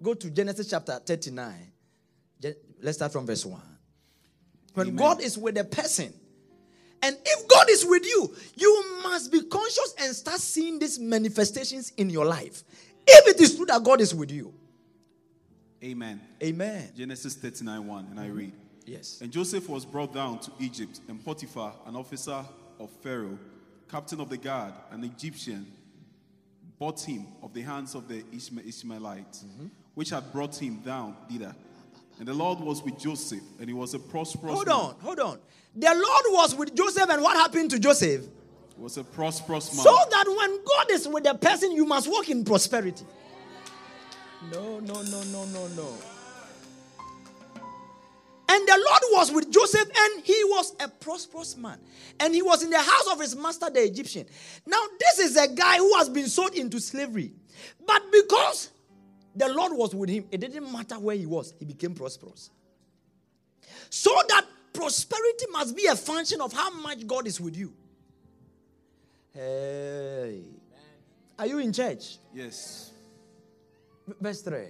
go 0.03 0.15
to 0.15 0.31
Genesis 0.31 0.71
chapter 0.71 0.99
39. 1.05 1.73
Let's 2.83 2.99
start 2.99 3.13
from 3.13 3.27
verse 3.27 3.45
1. 3.45 3.61
When 4.75 4.89
Amen. 4.89 4.97
God 4.97 5.21
is 5.21 5.39
with 5.39 5.57
a 5.57 5.65
person, 5.65 6.13
and 7.03 7.17
if 7.25 7.49
God 7.49 7.69
is 7.69 7.85
with 7.85 8.05
you, 8.05 8.35
you 8.57 8.85
must 9.03 9.31
be 9.31 9.43
conscious 9.43 9.95
and 10.01 10.15
start 10.15 10.41
seeing 10.41 10.79
these 10.79 10.99
manifestations 10.99 11.93
in 11.97 12.11
your 12.11 12.25
life. 12.25 12.65
If 13.07 13.35
it 13.35 13.41
is 13.41 13.57
true 13.57 13.67
that 13.67 13.83
God 13.83 14.01
is 14.01 14.15
with 14.15 14.31
you. 14.31 14.55
Amen. 15.83 16.21
Amen. 16.43 16.91
Genesis 16.97 17.35
39 17.35 17.87
1, 17.87 18.07
and 18.11 18.21
I 18.21 18.25
mm-hmm. 18.25 18.37
read. 18.37 18.53
Yes. 18.87 19.21
And 19.21 19.31
Joseph 19.31 19.69
was 19.69 19.85
brought 19.85 20.15
down 20.15 20.39
to 20.41 20.51
Egypt, 20.59 21.01
and 21.09 21.23
Potiphar, 21.23 21.75
an 21.87 21.95
officer 21.95 22.45
of 22.81 22.91
Pharaoh, 23.03 23.39
captain 23.91 24.21
of 24.21 24.31
the 24.31 24.37
guard, 24.37 24.73
an 24.91 25.05
Egyptian, 25.05 25.67
bought 26.79 27.01
him 27.03 27.27
of 27.43 27.53
the 27.53 27.63
hands 27.63 27.95
of 27.95 28.09
the 28.09 28.23
Ishma- 28.25 28.67
Ishmaelites, 28.67 29.45
mm-hmm. 29.45 29.67
which 29.95 30.11
had 30.11 30.33
brought 30.33 30.57
him 30.57 30.77
down 30.81 31.17
thither. 31.31 31.55
And 32.19 32.29
the 32.29 32.35
Lord 32.35 32.61
was 32.61 32.83
with 32.83 32.99
Joseph, 32.99 33.43
and 33.59 33.69
he 33.69 33.75
was 33.75 33.95
a 33.95 33.99
prosperous 33.99 34.55
Hold 34.55 34.67
man. 34.67 34.77
on, 34.77 34.95
hold 35.01 35.21
on. 35.21 35.39
The 35.75 35.87
Lord 35.89 36.25
was 36.29 36.55
with 36.55 36.75
Joseph, 36.75 37.11
and 37.11 37.23
what 37.23 37.37
happened 37.37 37.71
to 37.71 37.79
Joseph? 37.79 38.23
He 38.77 38.83
was 38.83 38.97
a 38.97 39.05
prosperous 39.05 39.75
man. 39.75 39.85
So 39.85 39.97
that 40.11 40.25
when 40.27 40.65
God 40.65 40.91
is 40.91 41.09
with 41.09 41.27
a 41.27 41.35
person, 41.35 41.73
you 41.73 41.85
must 41.85 42.09
walk 42.09 42.29
in 42.29 42.45
prosperity. 42.45 43.05
No, 44.53 44.79
no, 44.79 45.03
no, 45.03 45.23
no, 45.25 45.45
no, 45.47 45.67
no. 45.69 45.95
And 48.47 48.69
the 48.69 48.77
Lord 48.77 49.03
was 49.13 49.33
with 49.33 49.51
Joseph, 49.51 49.91
and 49.97 50.25
he 50.25 50.41
was 50.45 50.77
a 50.79 50.89
prosperous 50.89 51.57
man. 51.57 51.79
And 52.21 52.35
he 52.35 52.43
was 52.43 52.63
in 52.63 52.71
the 52.71 52.79
house 52.79 53.09
of 53.11 53.21
his 53.21 53.35
master, 53.35 53.71
the 53.71 53.83
Egyptian. 53.83 54.27
Now, 54.67 54.81
this 55.01 55.19
is 55.19 55.37
a 55.37 55.49
guy 55.49 55.79
who 55.79 55.97
has 55.97 56.09
been 56.09 56.29
sold 56.29 56.55
into 56.55 56.79
slavery. 56.79 57.33
But 57.85 58.03
because 58.13 58.71
the 59.35 59.49
Lord 59.49 59.73
was 59.73 59.95
with 59.95 60.09
him, 60.09 60.27
it 60.31 60.41
didn't 60.41 60.71
matter 60.71 60.99
where 60.99 61.17
he 61.17 61.27
was, 61.27 61.55
he 61.59 61.65
became 61.65 61.95
prosperous. 61.95 62.51
So 63.91 64.11
that 64.29 64.45
prosperity 64.73 65.47
must 65.51 65.77
be 65.77 65.87
a 65.87 65.97
function 65.97 66.41
of 66.41 66.53
how 66.53 66.71
much 66.71 67.07
God 67.07 67.27
is 67.27 67.41
with 67.41 67.57
you. 67.57 67.73
Hey. 69.33 70.43
Are 71.39 71.47
you 71.47 71.59
in 71.59 71.73
church? 71.73 72.19
Yes. 72.33 72.93
Verse 74.21 74.43
3. 74.43 74.67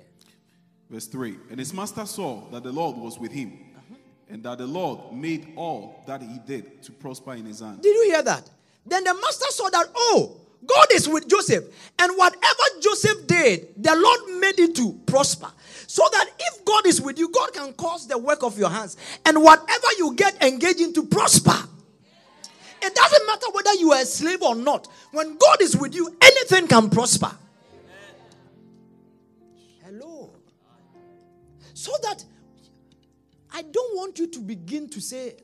Verse 0.88 1.06
3 1.06 1.36
And 1.50 1.58
his 1.58 1.72
master 1.74 2.06
saw 2.06 2.48
that 2.50 2.62
the 2.62 2.72
Lord 2.72 2.96
was 2.96 3.18
with 3.18 3.32
him, 3.32 3.58
uh-huh. 3.76 3.96
and 4.30 4.42
that 4.44 4.58
the 4.58 4.66
Lord 4.66 5.12
made 5.12 5.52
all 5.56 6.02
that 6.06 6.22
he 6.22 6.38
did 6.46 6.82
to 6.84 6.92
prosper 6.92 7.34
in 7.34 7.44
his 7.46 7.60
hand. 7.60 7.82
Did 7.82 7.94
you 7.94 8.12
hear 8.12 8.22
that? 8.22 8.48
Then 8.86 9.04
the 9.04 9.14
master 9.14 9.46
saw 9.50 9.68
that, 9.70 9.86
oh, 9.94 10.40
God 10.66 10.86
is 10.92 11.08
with 11.08 11.28
Joseph. 11.28 11.64
And 11.98 12.12
whatever 12.16 12.62
Joseph 12.80 13.26
did, 13.26 13.68
the 13.76 13.94
Lord 13.94 14.40
made 14.40 14.58
it 14.58 14.76
to 14.76 14.92
prosper. 15.06 15.50
So 15.86 16.02
that 16.12 16.30
if 16.38 16.64
God 16.64 16.86
is 16.86 17.00
with 17.00 17.18
you, 17.18 17.30
God 17.30 17.52
can 17.52 17.72
cause 17.74 18.06
the 18.06 18.18
work 18.18 18.42
of 18.42 18.58
your 18.58 18.70
hands. 18.70 18.96
And 19.24 19.42
whatever 19.42 19.86
you 19.98 20.14
get 20.14 20.42
engaged 20.42 20.80
in 20.80 20.92
to 20.94 21.04
prosper. 21.04 21.56
It 22.82 22.94
doesn't 22.94 23.26
matter 23.26 23.46
whether 23.52 23.74
you 23.74 23.92
are 23.92 24.02
a 24.02 24.04
slave 24.04 24.42
or 24.42 24.54
not. 24.54 24.88
When 25.12 25.38
God 25.38 25.62
is 25.62 25.76
with 25.76 25.94
you, 25.94 26.14
anything 26.20 26.66
can 26.66 26.90
prosper. 26.90 27.30
Hello. 29.84 30.34
So 31.72 31.92
that 32.02 32.24
I 33.52 33.62
don't 33.62 33.96
want 33.96 34.18
you 34.18 34.26
to 34.26 34.40
begin 34.40 34.88
to 34.90 35.00
say, 35.00 35.36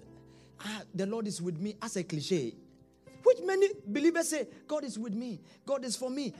ah, 0.61 0.83
the 0.95 1.07
Lord 1.07 1.29
is 1.29 1.41
with 1.41 1.59
me 1.59 1.77
as 1.81 1.97
a 1.97 2.03
cliche. 2.03 2.55
Which 3.23 3.39
many 3.45 3.69
believers 3.87 4.29
say, 4.29 4.47
God 4.67 4.85
is 4.85 4.99
with 4.99 5.15
me, 5.15 5.41
God 5.67 5.85
is 5.85 5.97
for 5.97 6.11
me. 6.11 6.33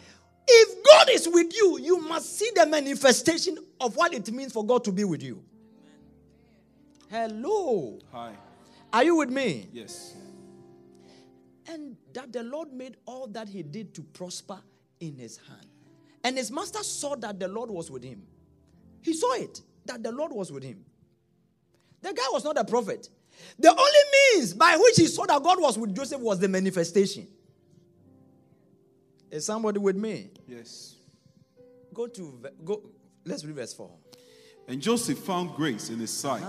If 0.47 0.85
God 0.85 1.11
is 1.11 1.29
with 1.29 1.55
you, 1.55 1.79
you 1.79 2.01
must 2.01 2.37
see 2.39 2.51
the 2.55 2.67
manifestation 2.67 3.59
of 3.81 3.95
what 3.97 4.13
it 4.13 4.33
means 4.33 4.53
for 4.53 4.65
God 4.65 4.83
to 4.85 4.93
be 4.93 5.05
with 5.05 5.23
you. 5.23 5.45
Hello. 7.09 7.99
Hi. 8.13 8.33
Are 8.93 9.05
you 9.05 9.17
with 9.17 9.31
me? 9.31 9.69
Yes. 9.73 10.15
And 11.69 11.97
that 12.13 12.33
the 12.33 12.43
Lord 12.43 12.73
made 12.73 12.97
all 13.07 13.29
that 13.29 13.49
he 13.49 13.63
did 13.63 13.95
to 13.95 14.03
prosper 14.03 14.59
in 14.99 15.17
his 15.17 15.37
hand. 15.37 15.67
And 16.25 16.37
his 16.37 16.51
master 16.51 16.83
saw 16.83 17.15
that 17.17 17.39
the 17.39 17.49
Lord 17.49 17.71
was 17.71 17.91
with 17.91 18.03
him. 18.03 18.23
He 19.03 19.13
saw 19.13 19.35
it, 19.35 19.61
that 19.87 20.03
the 20.03 20.13
Lord 20.13 20.33
was 20.33 20.51
with 20.51 20.63
him. 20.63 20.85
The 22.03 22.13
guy 22.13 22.27
was 22.33 22.45
not 22.45 22.59
a 22.59 22.65
prophet. 22.65 23.09
The 23.59 23.69
only 23.69 24.37
means 24.37 24.55
by 24.55 24.77
which 24.77 24.97
he 24.97 25.07
saw 25.07 25.27
that 25.27 25.43
God 25.43 25.61
was 25.61 25.77
with 25.77 25.95
Joseph 25.95 26.21
was 26.21 26.39
the 26.39 26.49
manifestation. 26.49 27.27
Is 29.31 29.47
somebody 29.47 29.79
with 29.79 29.97
me? 29.97 30.31
Yes. 30.49 30.97
Go 31.95 32.07
to 32.09 32.41
go. 32.65 32.83
Let's 33.25 33.45
read 33.45 33.55
verse 33.55 33.75
four. 33.75 33.91
And 34.67 34.81
Joseph 34.81 35.19
found 35.19 35.55
grace 35.55 35.91
in 35.91 35.99
his 35.99 36.11
sight, 36.11 36.43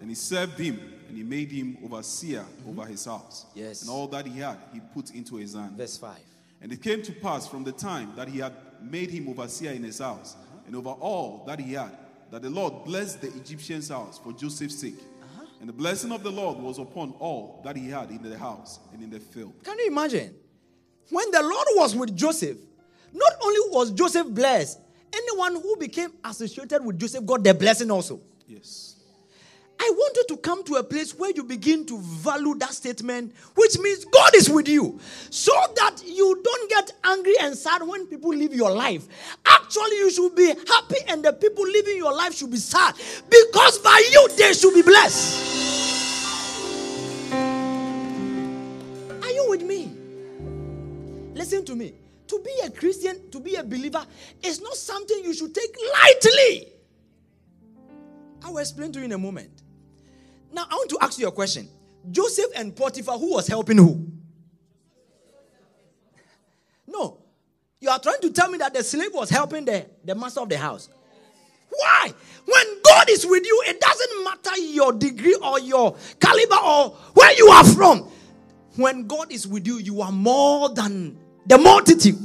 and 0.00 0.08
he 0.08 0.14
served 0.14 0.58
him, 0.58 0.78
and 1.08 1.16
he 1.16 1.22
made 1.22 1.50
him 1.50 1.76
overseer 1.84 2.40
mm-hmm. 2.40 2.70
over 2.70 2.88
his 2.88 3.04
house. 3.04 3.46
Yes. 3.54 3.82
And 3.82 3.90
all 3.90 4.06
that 4.08 4.26
he 4.26 4.38
had, 4.40 4.58
he 4.72 4.80
put 4.80 5.10
into 5.10 5.36
his 5.36 5.54
hand. 5.54 5.76
Verse 5.76 5.96
five. 5.96 6.20
And 6.62 6.72
it 6.72 6.82
came 6.82 7.02
to 7.02 7.12
pass 7.12 7.46
from 7.46 7.64
the 7.64 7.72
time 7.72 8.12
that 8.16 8.28
he 8.28 8.38
had 8.38 8.54
made 8.80 9.10
him 9.10 9.28
overseer 9.28 9.72
in 9.72 9.82
his 9.82 9.98
house, 9.98 10.34
uh-huh. 10.34 10.60
and 10.66 10.76
over 10.76 10.90
all 10.90 11.44
that 11.46 11.58
he 11.58 11.74
had, 11.74 11.92
that 12.30 12.40
the 12.42 12.50
Lord 12.50 12.84
blessed 12.84 13.20
the 13.20 13.28
Egyptian's 13.28 13.88
house 13.88 14.18
for 14.18 14.32
Joseph's 14.32 14.78
sake. 14.78 14.98
And 15.64 15.70
the 15.70 15.78
blessing 15.78 16.12
of 16.12 16.22
the 16.22 16.30
Lord 16.30 16.58
was 16.58 16.78
upon 16.78 17.12
all 17.12 17.62
that 17.64 17.74
he 17.74 17.88
had 17.88 18.10
in 18.10 18.22
the 18.22 18.36
house 18.36 18.80
and 18.92 19.02
in 19.02 19.08
the 19.08 19.18
field. 19.18 19.54
Can 19.64 19.78
you 19.78 19.86
imagine? 19.86 20.34
When 21.08 21.30
the 21.30 21.40
Lord 21.40 21.66
was 21.76 21.96
with 21.96 22.14
Joseph, 22.14 22.58
not 23.14 23.32
only 23.42 23.60
was 23.70 23.90
Joseph 23.92 24.28
blessed, 24.28 24.78
anyone 25.10 25.54
who 25.54 25.74
became 25.78 26.10
associated 26.22 26.84
with 26.84 26.98
Joseph 26.98 27.24
got 27.24 27.42
the 27.42 27.54
blessing 27.54 27.90
also. 27.90 28.20
Yes. 28.46 28.96
I 29.80 29.90
want 29.94 30.16
you 30.16 30.24
to 30.28 30.36
come 30.38 30.64
to 30.64 30.76
a 30.76 30.84
place 30.84 31.18
where 31.18 31.30
you 31.30 31.44
begin 31.44 31.84
to 31.86 31.98
value 31.98 32.54
that 32.56 32.72
statement, 32.72 33.34
which 33.54 33.78
means 33.78 34.04
God 34.04 34.34
is 34.34 34.48
with 34.48 34.68
you, 34.68 34.98
so 35.30 35.52
that 35.76 36.02
you 36.06 36.40
don't 36.42 36.70
get 36.70 36.92
angry 37.04 37.34
and 37.40 37.56
sad 37.56 37.82
when 37.82 38.06
people 38.06 38.30
live 38.34 38.54
your 38.54 38.70
life. 38.70 39.06
Actually, 39.44 39.96
you 39.96 40.10
should 40.10 40.34
be 40.34 40.46
happy, 40.46 40.96
and 41.08 41.24
the 41.24 41.32
people 41.32 41.64
living 41.64 41.96
your 41.96 42.14
life 42.14 42.34
should 42.34 42.50
be 42.50 42.56
sad 42.56 42.94
because 43.28 43.78
by 43.78 44.02
you 44.12 44.28
they 44.36 44.52
should 44.52 44.74
be 44.74 44.82
blessed. 44.82 45.72
Are 49.22 49.30
you 49.30 49.46
with 49.48 49.62
me? 49.62 49.92
Listen 51.34 51.64
to 51.64 51.74
me. 51.74 51.94
To 52.28 52.40
be 52.42 52.52
a 52.64 52.70
Christian, 52.70 53.28
to 53.30 53.40
be 53.40 53.56
a 53.56 53.62
believer, 53.62 54.04
is 54.42 54.62
not 54.62 54.76
something 54.76 55.24
you 55.24 55.34
should 55.34 55.54
take 55.54 55.76
lightly. 55.92 56.68
I 58.42 58.50
will 58.50 58.58
explain 58.58 58.92
to 58.92 59.00
you 59.00 59.04
in 59.06 59.12
a 59.12 59.18
moment. 59.18 59.63
Now, 60.54 60.66
I 60.70 60.74
want 60.76 60.88
to 60.90 60.98
ask 61.00 61.18
you 61.18 61.26
a 61.26 61.32
question. 61.32 61.68
Joseph 62.10 62.46
and 62.54 62.76
Potiphar, 62.76 63.18
who 63.18 63.32
was 63.32 63.48
helping 63.48 63.76
who? 63.76 64.06
No. 66.86 67.18
You 67.80 67.90
are 67.90 67.98
trying 67.98 68.20
to 68.20 68.30
tell 68.30 68.48
me 68.48 68.58
that 68.58 68.72
the 68.72 68.84
slave 68.84 69.10
was 69.12 69.28
helping 69.28 69.64
the, 69.64 69.84
the 70.04 70.14
master 70.14 70.40
of 70.40 70.48
the 70.48 70.56
house. 70.56 70.88
Why? 71.68 72.12
When 72.44 72.82
God 72.84 73.10
is 73.10 73.26
with 73.26 73.44
you, 73.44 73.62
it 73.66 73.80
doesn't 73.80 74.24
matter 74.24 74.60
your 74.60 74.92
degree 74.92 75.34
or 75.34 75.58
your 75.58 75.96
caliber 76.20 76.56
or 76.64 76.90
where 77.14 77.36
you 77.36 77.48
are 77.48 77.64
from. 77.64 78.08
When 78.76 79.08
God 79.08 79.32
is 79.32 79.48
with 79.48 79.66
you, 79.66 79.78
you 79.78 80.02
are 80.02 80.12
more 80.12 80.68
than 80.68 81.18
the 81.46 81.58
multitude. 81.58 82.18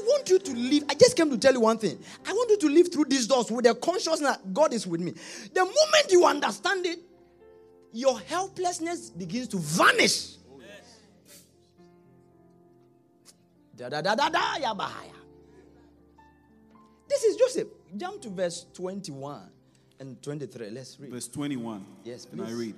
I 0.00 0.02
want 0.04 0.30
you 0.30 0.38
to 0.38 0.52
live. 0.52 0.84
I 0.88 0.94
just 0.94 1.16
came 1.16 1.30
to 1.30 1.36
tell 1.38 1.52
you 1.52 1.60
one 1.60 1.76
thing. 1.78 1.98
I 2.26 2.32
want 2.32 2.50
you 2.50 2.56
to 2.58 2.68
live 2.68 2.90
through 2.92 3.04
these 3.06 3.26
doors 3.26 3.50
with 3.50 3.64
the 3.64 3.74
consciousness 3.74 4.20
that 4.20 4.52
God 4.54 4.72
is 4.72 4.86
with 4.86 5.00
me. 5.00 5.12
The 5.52 5.60
moment 5.60 6.06
you 6.10 6.24
understand 6.24 6.86
it, 6.86 6.98
your 7.92 8.18
helplessness 8.20 9.10
begins 9.10 9.48
to 9.48 9.58
vanish. 9.58 10.36
Da 13.76 13.88
da 13.88 14.00
da 14.02 14.14
da 14.14 14.28
da 14.28 14.56
ya 14.60 14.74
bahaya. 14.74 15.14
This 17.08 17.24
is 17.24 17.36
Joseph. 17.36 17.68
Jump 17.96 18.20
to 18.22 18.28
verse 18.30 18.66
21 18.74 19.40
and 19.98 20.22
23. 20.22 20.70
Let's 20.70 20.98
read. 21.00 21.10
Verse 21.10 21.28
21. 21.28 21.84
Yes, 22.04 22.26
And 22.30 22.42
I 22.42 22.50
read. 22.52 22.74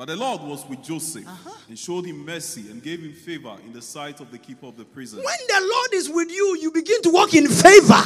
But 0.00 0.08
the 0.08 0.16
Lord 0.16 0.40
was 0.40 0.66
with 0.66 0.82
Joseph 0.82 1.26
and 1.68 1.78
showed 1.78 2.06
him 2.06 2.24
mercy 2.24 2.70
and 2.70 2.82
gave 2.82 3.02
him 3.02 3.12
favor 3.12 3.54
in 3.66 3.74
the 3.74 3.82
sight 3.82 4.20
of 4.20 4.30
the 4.30 4.38
keeper 4.38 4.64
of 4.64 4.78
the 4.78 4.84
prison. 4.86 5.18
When 5.18 5.38
the 5.46 5.60
Lord 5.60 5.92
is 5.92 6.08
with 6.08 6.30
you, 6.30 6.56
you 6.58 6.72
begin 6.72 7.02
to 7.02 7.10
walk 7.10 7.34
in 7.34 7.46
favor. 7.46 8.02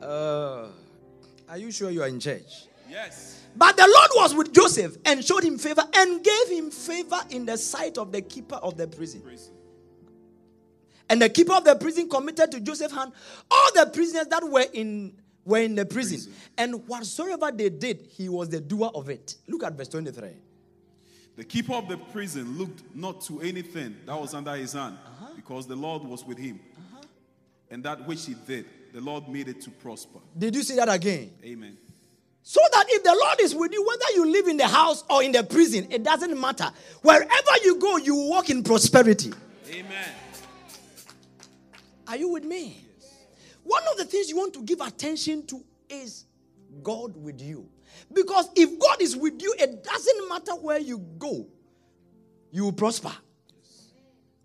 Uh, 0.00 0.68
are 1.48 1.58
you 1.58 1.72
sure 1.72 1.90
you 1.90 2.04
are 2.04 2.06
in 2.06 2.20
church? 2.20 2.66
Yes. 2.88 3.42
But 3.56 3.76
the 3.76 3.82
Lord 3.82 4.10
was 4.14 4.32
with 4.32 4.52
Joseph 4.54 4.96
and 5.04 5.24
showed 5.24 5.42
him 5.42 5.58
favor 5.58 5.82
and 5.92 6.22
gave 6.22 6.48
him 6.48 6.70
favor 6.70 7.18
in 7.30 7.44
the 7.44 7.58
sight 7.58 7.98
of 7.98 8.12
the 8.12 8.22
keeper 8.22 8.60
of 8.62 8.76
the 8.76 8.86
prison. 8.86 9.22
Prison. 9.22 9.52
And 11.08 11.20
the 11.20 11.28
keeper 11.28 11.54
of 11.54 11.64
the 11.64 11.74
prison 11.74 12.08
committed 12.08 12.52
to 12.52 12.60
Joseph's 12.60 12.94
hand 12.94 13.10
all 13.50 13.70
the 13.74 13.90
prisoners 13.92 14.28
that 14.28 14.48
were 14.48 14.66
in 14.72 15.19
were 15.44 15.58
in 15.58 15.74
the 15.74 15.84
prison. 15.84 16.18
Prison. 16.18 16.32
And 16.58 16.88
whatsoever 16.88 17.50
they 17.52 17.68
did, 17.68 18.08
he 18.10 18.28
was 18.28 18.48
the 18.48 18.60
doer 18.60 18.90
of 18.94 19.08
it. 19.08 19.36
Look 19.48 19.64
at 19.64 19.74
verse 19.74 19.88
23. 19.88 20.28
The 21.36 21.44
keeper 21.44 21.74
of 21.74 21.88
the 21.88 21.96
prison 21.96 22.58
looked 22.58 22.82
not 22.94 23.22
to 23.22 23.40
anything 23.40 23.96
that 24.06 24.18
was 24.18 24.34
under 24.34 24.54
his 24.56 24.74
hand, 24.74 24.98
uh-huh. 25.04 25.32
because 25.36 25.66
the 25.66 25.76
Lord 25.76 26.04
was 26.04 26.24
with 26.24 26.38
him. 26.38 26.60
Uh-huh. 26.76 27.02
And 27.70 27.82
that 27.84 28.06
which 28.06 28.26
he 28.26 28.34
did, 28.34 28.66
the 28.92 29.00
Lord 29.00 29.28
made 29.28 29.48
it 29.48 29.60
to 29.62 29.70
prosper. 29.70 30.18
Did 30.36 30.54
you 30.54 30.62
see 30.62 30.76
that 30.76 30.88
again? 30.88 31.30
Amen. 31.44 31.78
So 32.42 32.60
that 32.72 32.84
if 32.88 33.04
the 33.04 33.16
Lord 33.18 33.40
is 33.40 33.54
with 33.54 33.72
you, 33.72 33.86
whether 33.86 34.04
you 34.14 34.30
live 34.30 34.48
in 34.48 34.56
the 34.56 34.66
house 34.66 35.04
or 35.08 35.22
in 35.22 35.32
the 35.32 35.44
prison, 35.44 35.86
it 35.90 36.02
doesn't 36.02 36.38
matter. 36.38 36.70
Wherever 37.02 37.52
you 37.64 37.78
go, 37.78 37.96
you 37.98 38.16
walk 38.16 38.50
in 38.50 38.62
prosperity. 38.62 39.32
Amen. 39.70 40.08
Are 42.08 42.16
you 42.16 42.28
with 42.28 42.44
me? 42.44 42.84
One 43.62 43.82
of 43.90 43.98
the 43.98 44.04
things 44.04 44.28
you 44.28 44.36
want 44.36 44.54
to 44.54 44.62
give 44.62 44.80
attention 44.80 45.46
to 45.46 45.62
is 45.88 46.24
God 46.82 47.16
with 47.16 47.40
you. 47.40 47.68
Because 48.12 48.48
if 48.56 48.78
God 48.78 49.02
is 49.02 49.16
with 49.16 49.40
you, 49.42 49.54
it 49.58 49.82
doesn't 49.82 50.28
matter 50.28 50.52
where 50.52 50.78
you 50.78 50.98
go, 51.18 51.46
you 52.50 52.64
will 52.64 52.72
prosper. 52.72 53.12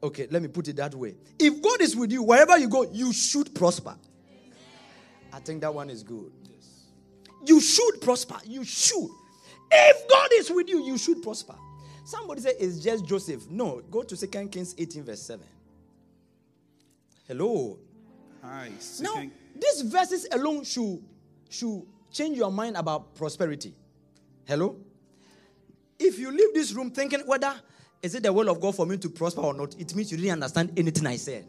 Okay, 0.03 0.27
let 0.29 0.41
me 0.41 0.47
put 0.47 0.67
it 0.67 0.75
that 0.75 0.93
way. 0.93 1.15
If 1.39 1.61
God 1.61 1.81
is 1.81 1.95
with 1.95 2.11
you, 2.11 2.21
wherever 2.23 2.57
you 2.57 2.67
go, 2.67 2.83
you 2.91 3.11
should 3.13 3.55
prosper. 3.55 3.95
I 5.33 5.39
think 5.39 5.61
that 5.61 5.73
one 5.73 5.89
is 5.89 6.03
good. 6.03 6.31
You 7.45 7.59
should 7.59 8.01
prosper. 8.01 8.37
You 8.45 8.63
should. 8.63 9.09
If 9.71 10.07
God 10.09 10.29
is 10.33 10.51
with 10.51 10.69
you, 10.69 10.83
you 10.83 10.97
should 10.97 11.21
prosper. 11.23 11.55
Somebody 12.05 12.41
say 12.41 12.53
it's 12.59 12.79
just 12.79 13.05
Joseph. 13.05 13.49
No, 13.49 13.81
go 13.89 14.03
to 14.03 14.15
2 14.15 14.27
Kings 14.47 14.75
18, 14.77 15.03
verse 15.03 15.21
7. 15.23 15.45
Hello. 17.27 17.79
Now, 19.01 19.23
these 19.55 19.81
verses 19.81 20.27
alone 20.31 20.63
should, 20.63 21.01
should 21.49 21.83
change 22.11 22.37
your 22.37 22.51
mind 22.51 22.77
about 22.77 23.15
prosperity. 23.15 23.73
Hello? 24.45 24.77
If 25.97 26.19
you 26.19 26.31
leave 26.31 26.53
this 26.53 26.73
room 26.73 26.91
thinking 26.91 27.21
whether 27.25 27.53
is 28.01 28.13
it 28.15 28.23
the 28.23 28.31
will 28.31 28.49
of 28.49 28.59
God 28.61 28.75
for 28.75 28.85
me 28.85 28.97
to 28.97 29.09
prosper 29.09 29.41
or 29.41 29.53
not, 29.53 29.75
it 29.79 29.95
means 29.95 30.11
you 30.11 30.17
didn't 30.17 30.33
understand 30.33 30.73
anything 30.77 31.07
I 31.07 31.15
said. 31.15 31.45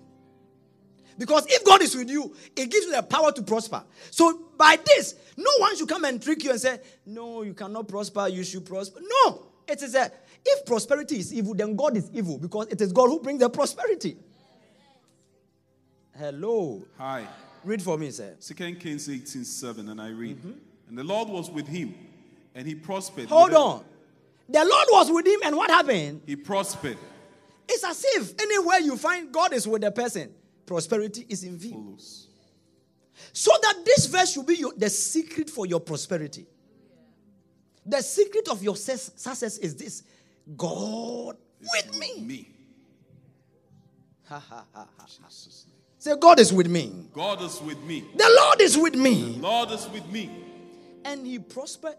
Because 1.19 1.47
if 1.49 1.65
God 1.65 1.83
is 1.83 1.95
with 1.95 2.11
you, 2.11 2.35
it 2.55 2.71
gives 2.71 2.87
you 2.87 2.93
the 2.93 3.03
power 3.03 3.33
to 3.33 3.43
prosper. 3.43 3.83
So 4.11 4.49
by 4.57 4.79
this, 4.85 5.15
no 5.37 5.51
one 5.59 5.77
should 5.77 5.89
come 5.89 6.05
and 6.05 6.23
trick 6.23 6.45
you 6.45 6.51
and 6.51 6.61
say, 6.61 6.79
No, 7.07 7.43
you 7.43 7.55
cannot 7.55 7.89
prosper, 7.89 8.29
you 8.29 8.45
should 8.45 8.67
prosper. 8.67 9.01
No. 9.03 9.47
It 9.67 9.83
is 9.83 9.95
a 9.95 10.11
if 10.49 10.65
prosperity 10.65 11.19
is 11.19 11.35
evil, 11.35 11.55
then 11.55 11.75
God 11.75 11.97
is 11.97 12.09
evil 12.13 12.39
because 12.39 12.69
it 12.69 12.81
is 12.81 12.93
God 12.93 13.09
who 13.09 13.21
brings 13.21 13.41
the 13.41 13.51
prosperity. 13.51 14.17
Hello. 16.19 16.83
Hi. 16.99 17.27
Read 17.65 17.83
for 17.83 17.99
me, 17.99 18.11
sir. 18.11 18.37
Second 18.39 18.81
Kings 18.81 19.09
18 19.09 19.45
7, 19.45 19.89
and 19.89 20.01
I 20.01 20.09
read. 20.09 20.39
Mm-hmm. 20.39 20.53
And 20.89 20.99
the 20.99 21.05
Lord 21.05 21.29
was 21.29 21.51
with 21.51 21.67
him, 21.67 21.95
and 22.55 22.67
he 22.67 22.75
prospered. 22.75 23.27
Hold 23.29 23.51
with 23.51 23.57
a- 23.57 23.61
on. 23.61 23.85
The 24.49 24.61
Lord 24.65 24.87
was 24.93 25.11
with 25.11 25.27
him, 25.27 25.41
and 25.45 25.57
what 25.57 25.71
happened? 25.71 26.23
He 26.25 26.37
prospered. 26.37 26.97
It's 27.69 27.83
as 27.83 28.05
if 28.07 28.41
anywhere 28.41 28.79
you 28.79 28.97
find 28.97 29.33
God 29.33 29.53
is 29.53 29.67
with 29.67 29.83
the 29.83 29.91
person, 29.91 30.33
prosperity 30.65 31.27
is 31.29 31.43
in 31.43 31.59
view. 31.59 31.73
Follows. 31.73 32.29
So 33.33 33.51
that 33.63 33.83
this 33.85 34.07
verse 34.07 34.33
should 34.33 34.47
be 34.47 34.55
your, 34.55 34.73
the 34.77 34.89
secret 34.89 35.51
for 35.51 35.67
your 35.67 35.81
prosperity. 35.81 36.47
The 37.85 38.03
secret 38.03 38.49
of 38.49 38.63
your 38.63 38.77
success 38.77 39.59
is 39.59 39.75
this 39.75 40.03
God 40.57 41.37
with 41.61 41.99
me. 41.99 42.21
Me. 42.21 42.49
Ha, 44.29 44.39
ha, 44.39 44.65
ha, 44.73 44.87
ha. 44.99 45.07
Say, 46.07 46.15
God 46.21 46.39
is 46.39 46.53
with 46.53 46.69
me. 46.69 46.93
God 47.13 47.43
is 47.43 47.61
with 47.61 47.83
me. 47.83 48.05
The 48.15 48.31
Lord 48.41 48.61
is 48.61 48.79
with 48.79 48.95
me. 48.95 49.39
Lord 49.41 49.73
is 49.73 49.89
with 49.89 50.07
me. 50.09 50.31
And 51.05 51.27
he 51.27 51.41
prospered 51.41 51.97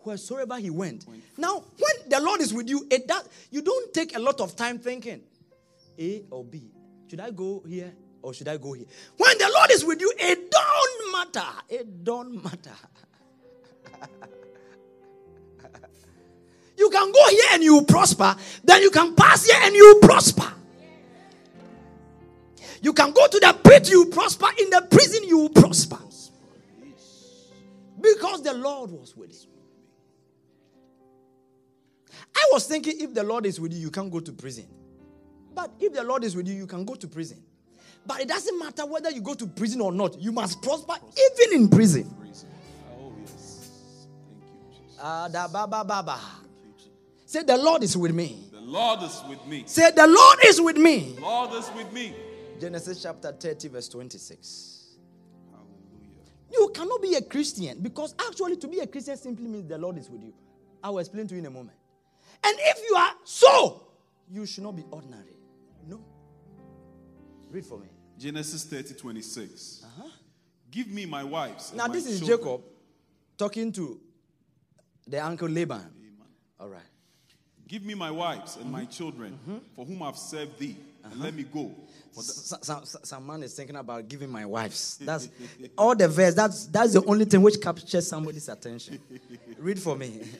wheresoever 0.00 0.58
he 0.58 0.68
went. 0.68 1.06
Now, 1.38 1.64
when 1.78 2.10
the 2.10 2.20
Lord 2.20 2.42
is 2.42 2.52
with 2.52 2.68
you, 2.68 2.86
it 2.90 3.08
does 3.08 3.26
you 3.50 3.62
don't 3.62 3.94
take 3.94 4.14
a 4.14 4.18
lot 4.18 4.42
of 4.42 4.56
time 4.56 4.78
thinking 4.78 5.22
A 5.98 6.22
or 6.30 6.44
B. 6.44 6.70
Should 7.08 7.20
I 7.20 7.30
go 7.30 7.64
here 7.66 7.94
or 8.20 8.34
should 8.34 8.48
I 8.48 8.58
go 8.58 8.74
here? 8.74 8.84
When 9.16 9.38
the 9.38 9.50
Lord 9.54 9.70
is 9.70 9.86
with 9.86 10.02
you, 10.02 10.12
it 10.18 10.50
don't 10.50 11.12
matter. 11.12 11.48
It 11.70 12.04
don't 12.04 12.44
matter. 12.44 12.76
you 16.76 16.90
can 16.90 17.10
go 17.10 17.28
here 17.30 17.48
and 17.52 17.62
you 17.64 17.86
prosper, 17.88 18.36
then 18.62 18.82
you 18.82 18.90
can 18.90 19.14
pass 19.14 19.46
here 19.46 19.60
and 19.62 19.74
you 19.74 19.98
prosper. 20.02 20.52
You 22.82 22.92
can 22.92 23.12
go 23.12 23.26
to 23.26 23.38
the 23.38 23.56
pit, 23.64 23.90
you 23.90 24.06
prosper. 24.06 24.46
In 24.58 24.70
the 24.70 24.86
prison, 24.90 25.24
you 25.24 25.48
prosper. 25.48 25.98
Because 28.00 28.42
the 28.42 28.54
Lord 28.54 28.90
was 28.90 29.16
with 29.16 29.30
him. 29.30 29.50
I 32.34 32.48
was 32.52 32.66
thinking 32.66 33.00
if 33.00 33.14
the 33.14 33.22
Lord 33.22 33.46
is 33.46 33.58
with 33.58 33.72
you, 33.72 33.80
you 33.80 33.90
can't 33.90 34.10
go 34.10 34.20
to 34.20 34.32
prison. 34.32 34.66
But 35.54 35.72
if 35.80 35.92
the 35.92 36.04
Lord 36.04 36.22
is 36.22 36.36
with 36.36 36.46
you, 36.46 36.54
you 36.54 36.66
can 36.66 36.84
go 36.84 36.94
to 36.94 37.08
prison. 37.08 37.42
But 38.06 38.20
it 38.20 38.28
doesn't 38.28 38.58
matter 38.58 38.86
whether 38.86 39.10
you 39.10 39.20
go 39.20 39.34
to 39.34 39.46
prison 39.46 39.80
or 39.80 39.90
not, 39.90 40.20
you 40.20 40.30
must 40.30 40.62
prosper 40.62 40.94
even 40.94 41.62
in 41.62 41.68
prison. 41.68 42.14
Oh, 42.92 43.12
yes. 43.20 44.06
Thank 44.06 44.38
you, 44.38 44.84
Jesus. 44.84 45.00
Ah, 45.00 45.28
da 45.32 45.48
ba 45.48 45.66
ba 45.66 45.82
ba 45.84 46.02
ba. 46.02 46.20
Say, 47.24 47.42
the 47.42 47.56
Lord 47.56 47.82
is 47.82 47.96
with 47.96 48.14
me. 48.14 48.48
The 48.52 48.60
Lord 48.60 49.02
is 49.02 49.22
with 49.28 49.44
me. 49.46 49.64
Say, 49.66 49.90
the 49.90 50.06
Lord 50.06 50.38
is 50.44 50.60
with 50.60 50.76
me. 50.76 51.14
The 51.16 51.20
Lord 51.22 51.52
is 51.54 51.70
with 51.74 51.92
me. 51.92 52.14
Genesis 52.60 53.02
chapter 53.02 53.32
30, 53.32 53.68
verse 53.68 53.88
26. 53.88 54.96
Hallelujah. 55.50 56.22
You 56.52 56.70
cannot 56.74 57.02
be 57.02 57.14
a 57.14 57.22
Christian 57.22 57.78
because 57.80 58.14
actually 58.28 58.56
to 58.56 58.68
be 58.68 58.78
a 58.80 58.86
Christian 58.86 59.16
simply 59.16 59.46
means 59.48 59.68
the 59.68 59.78
Lord 59.78 59.98
is 59.98 60.08
with 60.10 60.22
you. 60.22 60.32
I 60.82 60.90
will 60.90 60.98
explain 61.00 61.26
to 61.28 61.34
you 61.34 61.40
in 61.40 61.46
a 61.46 61.50
moment. 61.50 61.76
And 62.44 62.56
if 62.60 62.78
you 62.88 62.96
are 62.96 63.12
so, 63.24 63.88
you 64.30 64.46
should 64.46 64.64
not 64.64 64.76
be 64.76 64.84
ordinary. 64.90 65.36
No. 65.88 66.00
Read 67.50 67.64
for 67.64 67.78
me. 67.78 67.88
Genesis 68.18 68.64
30, 68.64 68.94
26. 68.94 69.84
Uh-huh. 69.84 70.08
Give 70.70 70.88
me 70.88 71.06
my 71.06 71.24
wives. 71.24 71.70
and 71.70 71.78
Now, 71.78 71.86
my 71.86 71.92
this 71.94 72.06
is 72.06 72.18
children. 72.20 72.38
Jacob 72.38 72.60
talking 73.36 73.72
to 73.72 74.00
the 75.06 75.24
uncle 75.24 75.48
Laban. 75.48 75.90
All 76.58 76.68
right. 76.68 76.82
Give 77.68 77.84
me 77.84 77.94
my 77.94 78.10
wives 78.10 78.56
and 78.56 78.70
my 78.70 78.82
Mm-hmm. 78.82 78.90
children, 78.90 79.38
mm-hmm. 79.42 79.58
for 79.74 79.84
whom 79.84 80.02
I've 80.02 80.16
served 80.16 80.58
thee, 80.58 80.76
and 81.04 81.16
let 81.20 81.28
uh-huh. 81.28 81.36
me 81.36 81.42
go. 81.52 81.70
Some, 82.22 82.84
some, 82.84 83.00
some 83.04 83.26
man 83.26 83.42
is 83.42 83.54
thinking 83.54 83.76
about 83.76 84.08
giving 84.08 84.30
my 84.30 84.44
wives. 84.46 84.96
That's 84.98 85.28
all 85.78 85.94
the 85.94 86.08
verse. 86.08 86.34
That's 86.34 86.66
that's 86.66 86.92
the 86.94 87.04
only 87.04 87.24
thing 87.26 87.42
which 87.42 87.60
captures 87.60 88.06
somebody's 88.08 88.48
attention. 88.48 88.98
Read 89.58 89.78
for 89.80 89.96
me. 89.96 90.22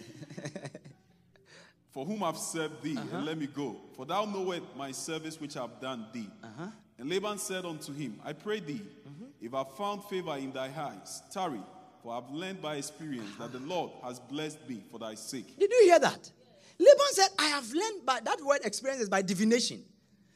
For 1.92 2.04
whom 2.04 2.22
I've 2.24 2.36
served 2.36 2.82
thee, 2.82 2.96
Uh-huh. 2.96 3.16
and 3.16 3.24
let 3.26 3.38
me 3.38 3.46
go. 3.46 3.76
For 3.96 4.04
thou 4.04 4.26
knowest 4.26 4.64
my 4.76 4.92
service 4.92 5.40
which 5.40 5.56
I've 5.56 5.80
done 5.80 6.06
thee. 6.12 6.28
Uh-huh. 6.42 6.66
And 6.98 7.08
Laban 7.08 7.38
said 7.38 7.64
unto 7.64 7.92
him, 7.94 8.20
I 8.24 8.32
pray 8.34 8.60
thee, 8.60 8.82
Mm-hmm. 9.08 9.24
if 9.40 9.54
I've 9.54 9.72
found 9.76 10.04
favor 10.04 10.36
in 10.36 10.52
thy 10.52 10.70
eyes, 10.78 11.22
tarry, 11.32 11.60
for 12.02 12.14
I've 12.14 12.30
learned 12.30 12.60
by 12.60 12.76
experience 12.76 13.30
that 13.38 13.50
the 13.52 13.60
Lord 13.60 13.92
has 14.04 14.18
blessed 14.20 14.58
me 14.68 14.82
for 14.90 14.98
thy 14.98 15.14
sake. 15.14 15.58
Did 15.58 15.70
you 15.70 15.84
hear 15.84 15.98
that? 15.98 16.30
Laban 16.78 17.12
said, 17.12 17.28
I 17.38 17.46
have 17.46 17.72
learned 17.72 18.04
by 18.04 18.20
that 18.20 18.42
word 18.42 18.60
experience 18.64 19.00
is 19.02 19.08
by 19.08 19.22
divination. 19.22 19.82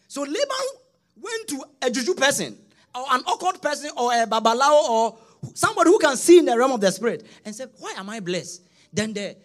So 0.09 0.23
Laban 0.23 0.67
went 1.21 1.49
to 1.49 1.65
a 1.83 1.91
juju 1.91 2.15
person, 2.15 2.57
or 2.95 3.05
an 3.11 3.21
occult 3.21 3.61
person, 3.63 3.91
or 3.97 4.13
a 4.13 4.27
babalawo, 4.27 4.89
or 4.89 5.19
somebody 5.55 5.91
who 5.91 5.99
can 5.99 6.17
see 6.17 6.39
in 6.39 6.45
the 6.45 6.57
realm 6.57 6.73
of 6.73 6.81
the 6.81 6.91
spirit, 6.91 7.27
and 7.45 7.55
said, 7.55 7.71
Why 7.79 7.95
am 7.97 8.11
I 8.11 8.21
blessed? 8.21 8.63
Then 8.93 9.13
the, 9.13 9.37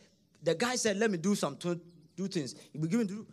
the 0.42 0.56
guy 0.56 0.76
said, 0.76 0.98
Let 0.98 1.12
me 1.12 1.18
do 1.18 1.36
some 1.36 1.58
two, 1.58 1.80
two 2.16 2.28
things. 2.28 2.56
He 2.72 2.80
began 2.80 3.02
to 3.02 3.06
do. 3.06 3.28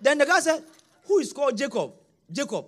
Then 0.00 0.18
the 0.18 0.26
guy 0.26 0.40
said, 0.40 0.62
Who 1.06 1.18
is 1.18 1.32
called 1.32 1.56
Jacob? 1.56 1.92
Jacob. 2.30 2.66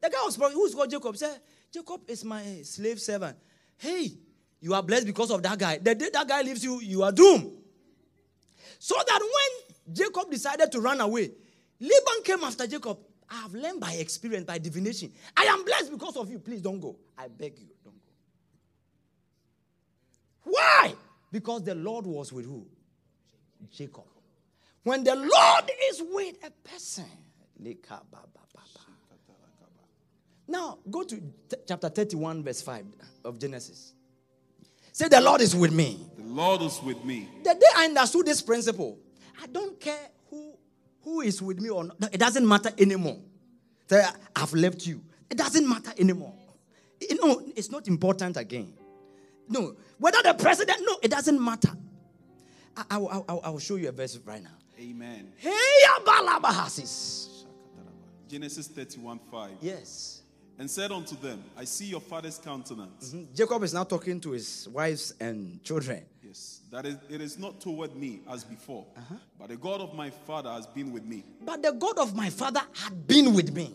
The 0.00 0.10
guy 0.10 0.18
was 0.24 0.36
who 0.36 0.64
is 0.64 0.74
called 0.74 0.90
Jacob 0.90 1.16
said, 1.16 1.40
Jacob 1.72 2.00
is 2.08 2.24
my 2.24 2.42
slave 2.62 3.00
servant. 3.00 3.36
Hey, 3.76 4.12
you 4.60 4.74
are 4.74 4.82
blessed 4.82 5.06
because 5.06 5.30
of 5.30 5.42
that 5.42 5.58
guy. 5.58 5.78
The 5.78 5.94
day 5.94 6.10
that 6.12 6.26
guy 6.26 6.42
leaves 6.42 6.64
you, 6.64 6.80
you 6.80 7.02
are 7.02 7.12
doomed. 7.12 7.52
So 8.78 8.94
that 9.06 9.20
when 9.20 9.94
Jacob 9.94 10.30
decided 10.30 10.70
to 10.72 10.80
run 10.80 11.00
away, 11.00 11.32
Laban 11.80 12.22
came 12.24 12.42
after 12.44 12.66
Jacob. 12.66 12.98
I 13.30 13.42
have 13.42 13.52
learned 13.54 13.80
by 13.80 13.92
experience, 13.92 14.44
by 14.44 14.58
divination. 14.58 15.12
I 15.36 15.44
am 15.44 15.64
blessed 15.64 15.90
because 15.92 16.16
of 16.16 16.30
you. 16.30 16.38
Please 16.38 16.62
don't 16.62 16.80
go. 16.80 16.96
I 17.16 17.28
beg 17.28 17.58
you, 17.58 17.68
don't 17.84 17.94
go. 17.94 18.12
Why? 20.50 20.94
Because 21.30 21.62
the 21.62 21.74
Lord 21.74 22.06
was 22.06 22.32
with 22.32 22.46
who? 22.46 22.66
Jacob. 23.70 24.04
When 24.82 25.04
the 25.04 25.14
Lord 25.14 25.70
is 25.90 26.02
with 26.10 26.36
a 26.44 26.50
person, 26.66 27.04
now 30.46 30.78
go 30.90 31.02
to 31.02 31.16
t- 31.16 31.56
chapter 31.66 31.88
31, 31.88 32.42
verse 32.42 32.62
5 32.62 32.84
of 33.24 33.38
Genesis. 33.38 33.92
Say, 34.92 35.08
The 35.08 35.20
Lord 35.20 35.40
is 35.42 35.54
with 35.54 35.72
me. 35.72 35.98
The 36.16 36.24
Lord 36.24 36.62
is 36.62 36.80
with 36.82 37.04
me. 37.04 37.28
The 37.44 37.54
day 37.54 37.66
I 37.76 37.84
understood 37.86 38.26
this 38.26 38.40
principle, 38.40 38.98
I 39.42 39.46
don't 39.46 39.78
care 39.78 40.08
who, 41.04 41.14
who 41.14 41.20
is 41.22 41.40
with 41.42 41.60
me 41.60 41.70
or 41.70 41.84
not. 41.84 41.96
It 42.12 42.18
doesn't 42.18 42.46
matter 42.46 42.70
anymore. 42.78 43.18
Say, 43.88 44.04
I've 44.36 44.52
left 44.52 44.86
you. 44.86 45.02
It 45.30 45.38
doesn't 45.38 45.68
matter 45.68 45.92
anymore. 45.98 46.34
You 47.00 47.16
know, 47.24 47.42
it's 47.56 47.70
not 47.70 47.86
important 47.88 48.36
again. 48.36 48.72
No, 49.48 49.76
whether 49.98 50.22
the 50.22 50.34
president, 50.34 50.80
no, 50.82 50.98
it 51.02 51.10
doesn't 51.10 51.42
matter. 51.42 51.70
I, 52.76 52.84
I, 52.90 52.98
will- 52.98 53.08
I, 53.28 53.32
will- 53.32 53.40
I 53.44 53.50
will 53.50 53.58
show 53.58 53.76
you 53.76 53.88
a 53.88 53.92
verse 53.92 54.18
right 54.24 54.42
now. 54.42 54.50
Amen. 54.78 55.32
Hey, 55.36 55.50
Abalabahasis. 55.98 57.44
Genesis 58.28 58.68
31 58.68 59.18
5. 59.30 59.50
Yes. 59.60 60.22
And 60.58 60.70
said 60.70 60.90
unto 60.92 61.16
them, 61.16 61.42
I 61.56 61.64
see 61.64 61.86
your 61.86 62.00
father's 62.00 62.38
countenance. 62.38 63.14
Mm-hmm. 63.14 63.32
Jacob 63.34 63.62
is 63.62 63.72
now 63.72 63.84
talking 63.84 64.20
to 64.20 64.32
his 64.32 64.68
wives 64.72 65.14
and 65.20 65.62
children. 65.62 66.04
Yes, 66.22 66.57
that 66.70 66.86
is, 66.86 66.96
it 67.08 67.20
is 67.20 67.38
not 67.38 67.60
toward 67.60 67.96
me 67.96 68.20
as 68.30 68.44
before, 68.44 68.86
uh-huh. 68.96 69.14
but 69.38 69.48
the 69.48 69.56
God 69.56 69.80
of 69.80 69.94
my 69.94 70.10
father 70.10 70.50
has 70.50 70.66
been 70.66 70.92
with 70.92 71.04
me. 71.04 71.24
But 71.44 71.62
the 71.62 71.72
God 71.72 71.98
of 71.98 72.14
my 72.14 72.30
father 72.30 72.60
had 72.74 73.06
been 73.06 73.34
with 73.34 73.54
me. 73.54 73.74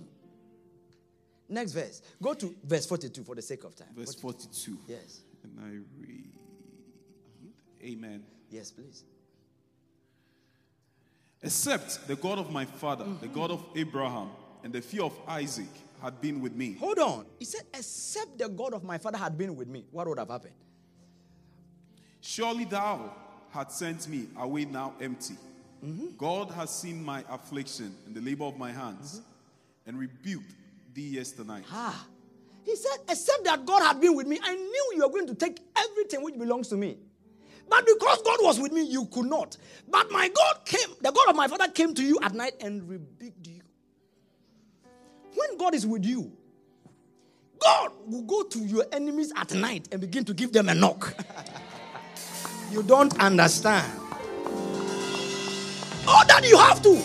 Next 1.50 1.72
verse. 1.72 2.02
Go 2.22 2.34
to 2.34 2.56
verse 2.64 2.86
42 2.86 3.24
for 3.24 3.36
the 3.36 3.42
sake 3.42 3.64
of 3.64 3.76
time. 3.76 3.90
Verse 3.96 4.16
42. 4.16 4.78
Yes. 4.88 5.22
And 5.44 5.60
I 5.60 5.80
read, 6.00 6.32
Amen. 7.84 8.24
Yes, 8.50 8.72
please. 8.72 9.04
Except 11.42 12.08
the 12.08 12.16
God 12.16 12.40
of 12.40 12.52
my 12.52 12.66
father, 12.66 13.04
the 13.04 13.28
mm-hmm. 13.28 13.34
God 13.34 13.52
of 13.52 13.66
Abraham, 13.76 14.30
and 14.64 14.72
the 14.72 14.82
fear 14.82 15.04
of 15.04 15.14
Isaac 15.28 15.68
had 16.02 16.22
been 16.22 16.40
with 16.40 16.56
me. 16.56 16.74
Hold 16.80 17.00
on. 17.00 17.26
He 17.38 17.46
said, 17.46 17.64
except 17.74 18.38
the 18.38 18.48
God 18.48 18.74
of 18.74 18.84
my 18.84 18.98
father 18.98 19.18
had 19.18 19.38
been 19.38 19.56
with 19.56 19.68
me, 19.68 19.86
what 19.92 20.08
would 20.08 20.20
have 20.20 20.30
happened? 20.30 20.54
Surely 22.26 22.64
thou 22.64 23.12
had 23.52 23.70
sent 23.70 24.08
me 24.08 24.28
away 24.40 24.64
now 24.64 24.94
empty. 25.02 25.36
God 26.18 26.50
has 26.52 26.70
seen 26.70 27.04
my 27.04 27.22
affliction 27.30 27.94
and 28.06 28.16
the 28.16 28.22
labor 28.22 28.46
of 28.46 28.58
my 28.58 28.72
hands, 28.72 29.22
and 29.86 30.00
rebuked 30.00 30.56
thee 30.94 31.10
yesternight. 31.10 31.66
Ah. 31.70 32.08
He 32.64 32.78
said, 32.78 32.98
except 33.10 33.44
that 33.44 33.66
God 33.66 33.84
had 33.84 34.00
been 34.00 34.16
with 34.16 34.26
me, 34.26 34.40
I 34.42 34.56
knew 34.56 34.92
you 34.96 35.02
were 35.02 35.10
going 35.10 35.28
to 35.28 35.36
take 35.36 35.60
everything 35.76 36.24
which 36.24 36.40
belongs 36.40 36.70
to 36.70 36.78
me. 36.78 36.98
But 37.70 37.86
because 37.86 38.22
God 38.22 38.40
was 38.42 38.58
with 38.58 38.72
me, 38.72 38.84
you 38.84 39.06
could 39.08 39.26
not. 39.26 39.58
But 39.90 40.10
my 40.10 40.30
God 40.30 40.64
came, 40.64 40.96
the 41.02 41.12
God 41.12 41.28
of 41.28 41.36
my 41.36 41.50
father 41.50 41.68
came 41.68 41.94
to 41.94 42.04
you 42.04 42.20
at 42.22 42.34
night 42.34 42.54
and 42.62 42.88
rebuked 42.88 43.46
you. 43.46 43.62
When 45.36 45.58
God 45.58 45.76
is 45.76 45.86
with 45.86 46.06
you, 46.06 46.32
God 47.60 47.92
will 48.08 48.22
go 48.22 48.44
to 48.44 48.60
your 48.60 48.86
enemies 48.94 49.34
at 49.36 49.54
night 49.54 49.90
and 49.92 50.00
begin 50.00 50.24
to 50.24 50.34
give 50.34 50.54
them 50.54 50.70
a 50.70 50.74
knock. 50.74 51.14
you 52.74 52.82
don't 52.84 53.18
understand. 53.20 54.00
All 56.08 56.26
that 56.26 56.44
you 56.44 56.58
have 56.58 56.82
to 56.82 57.02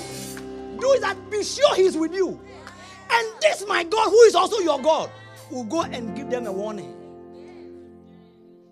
do 0.81 0.92
is 0.92 1.00
that 1.02 1.16
be 1.31 1.44
sure 1.44 1.74
He's 1.76 1.96
with 1.96 2.14
you. 2.14 2.40
And 3.11 3.28
this, 3.40 3.66
my 3.68 3.85
God, 3.85 4.09
who 4.09 4.20
is 4.22 4.35
also 4.35 4.59
your 4.61 4.81
God, 4.81 5.11
will 5.50 5.64
go 5.64 5.83
and 5.83 6.16
give 6.16 6.31
them 6.31 6.46
a 6.46 6.52
warning. 6.52 6.94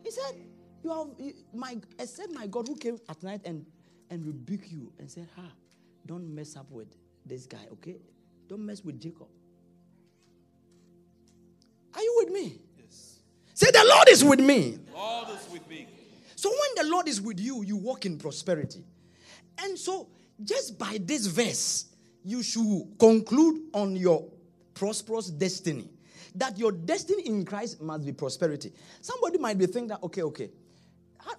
He 0.03 0.11
said, 0.11 0.37
You 0.83 0.91
have 0.91 1.09
my 1.55 1.77
I 2.01 2.07
said, 2.07 2.31
my 2.33 2.47
God 2.47 2.67
who 2.67 2.77
came 2.77 2.99
at 3.09 3.23
night 3.23 3.43
and, 3.45 3.67
and 4.11 4.25
rebuke 4.25 4.71
you 4.71 4.93
and 4.99 5.11
said, 5.11 5.29
Ha, 5.37 5.43
don't 6.07 6.35
mess 6.35 6.57
up 6.57 6.71
with 6.71 6.89
this 7.25 7.47
guy, 7.47 7.67
okay? 7.73 7.97
Don't 8.49 8.65
mess 8.65 8.83
with 8.83 9.01
Jacob. 9.01 9.29
Are 11.95 12.03
you 12.03 12.15
with 12.25 12.33
me? 12.33 12.61
Yes. 12.79 13.21
Say, 13.55 13.71
the 13.71 13.85
Lord 13.87 14.09
is 14.09 14.25
with 14.25 14.41
me. 14.41 14.79
Lord 14.95 15.29
is 15.31 15.51
with 15.51 15.67
me. 15.69 15.89
So 16.47 16.53
when 16.53 16.87
the 16.87 16.93
Lord 16.93 17.09
is 17.09 17.21
with 17.21 17.41
you, 17.41 17.65
you 17.65 17.77
walk 17.77 18.07
in 18.07 18.19
prosperity. 18.19 18.85
And 19.59 19.77
so, 19.77 20.07
just 20.45 20.79
by 20.79 20.97
this 21.03 21.27
verse, 21.27 21.87
you 22.23 22.41
should 22.45 22.87
conclude 23.01 23.63
on 23.75 23.97
your 23.97 24.31
prosperous 24.73 25.29
destiny. 25.29 25.91
That 26.37 26.57
your 26.57 26.71
destiny 26.71 27.27
in 27.27 27.45
Christ 27.45 27.83
must 27.83 28.07
be 28.07 28.13
prosperity. 28.13 28.73
Somebody 29.01 29.39
might 29.39 29.59
be 29.59 29.67
thinking 29.67 29.89
that, 29.89 30.05
okay, 30.05 30.23
okay, 30.23 30.51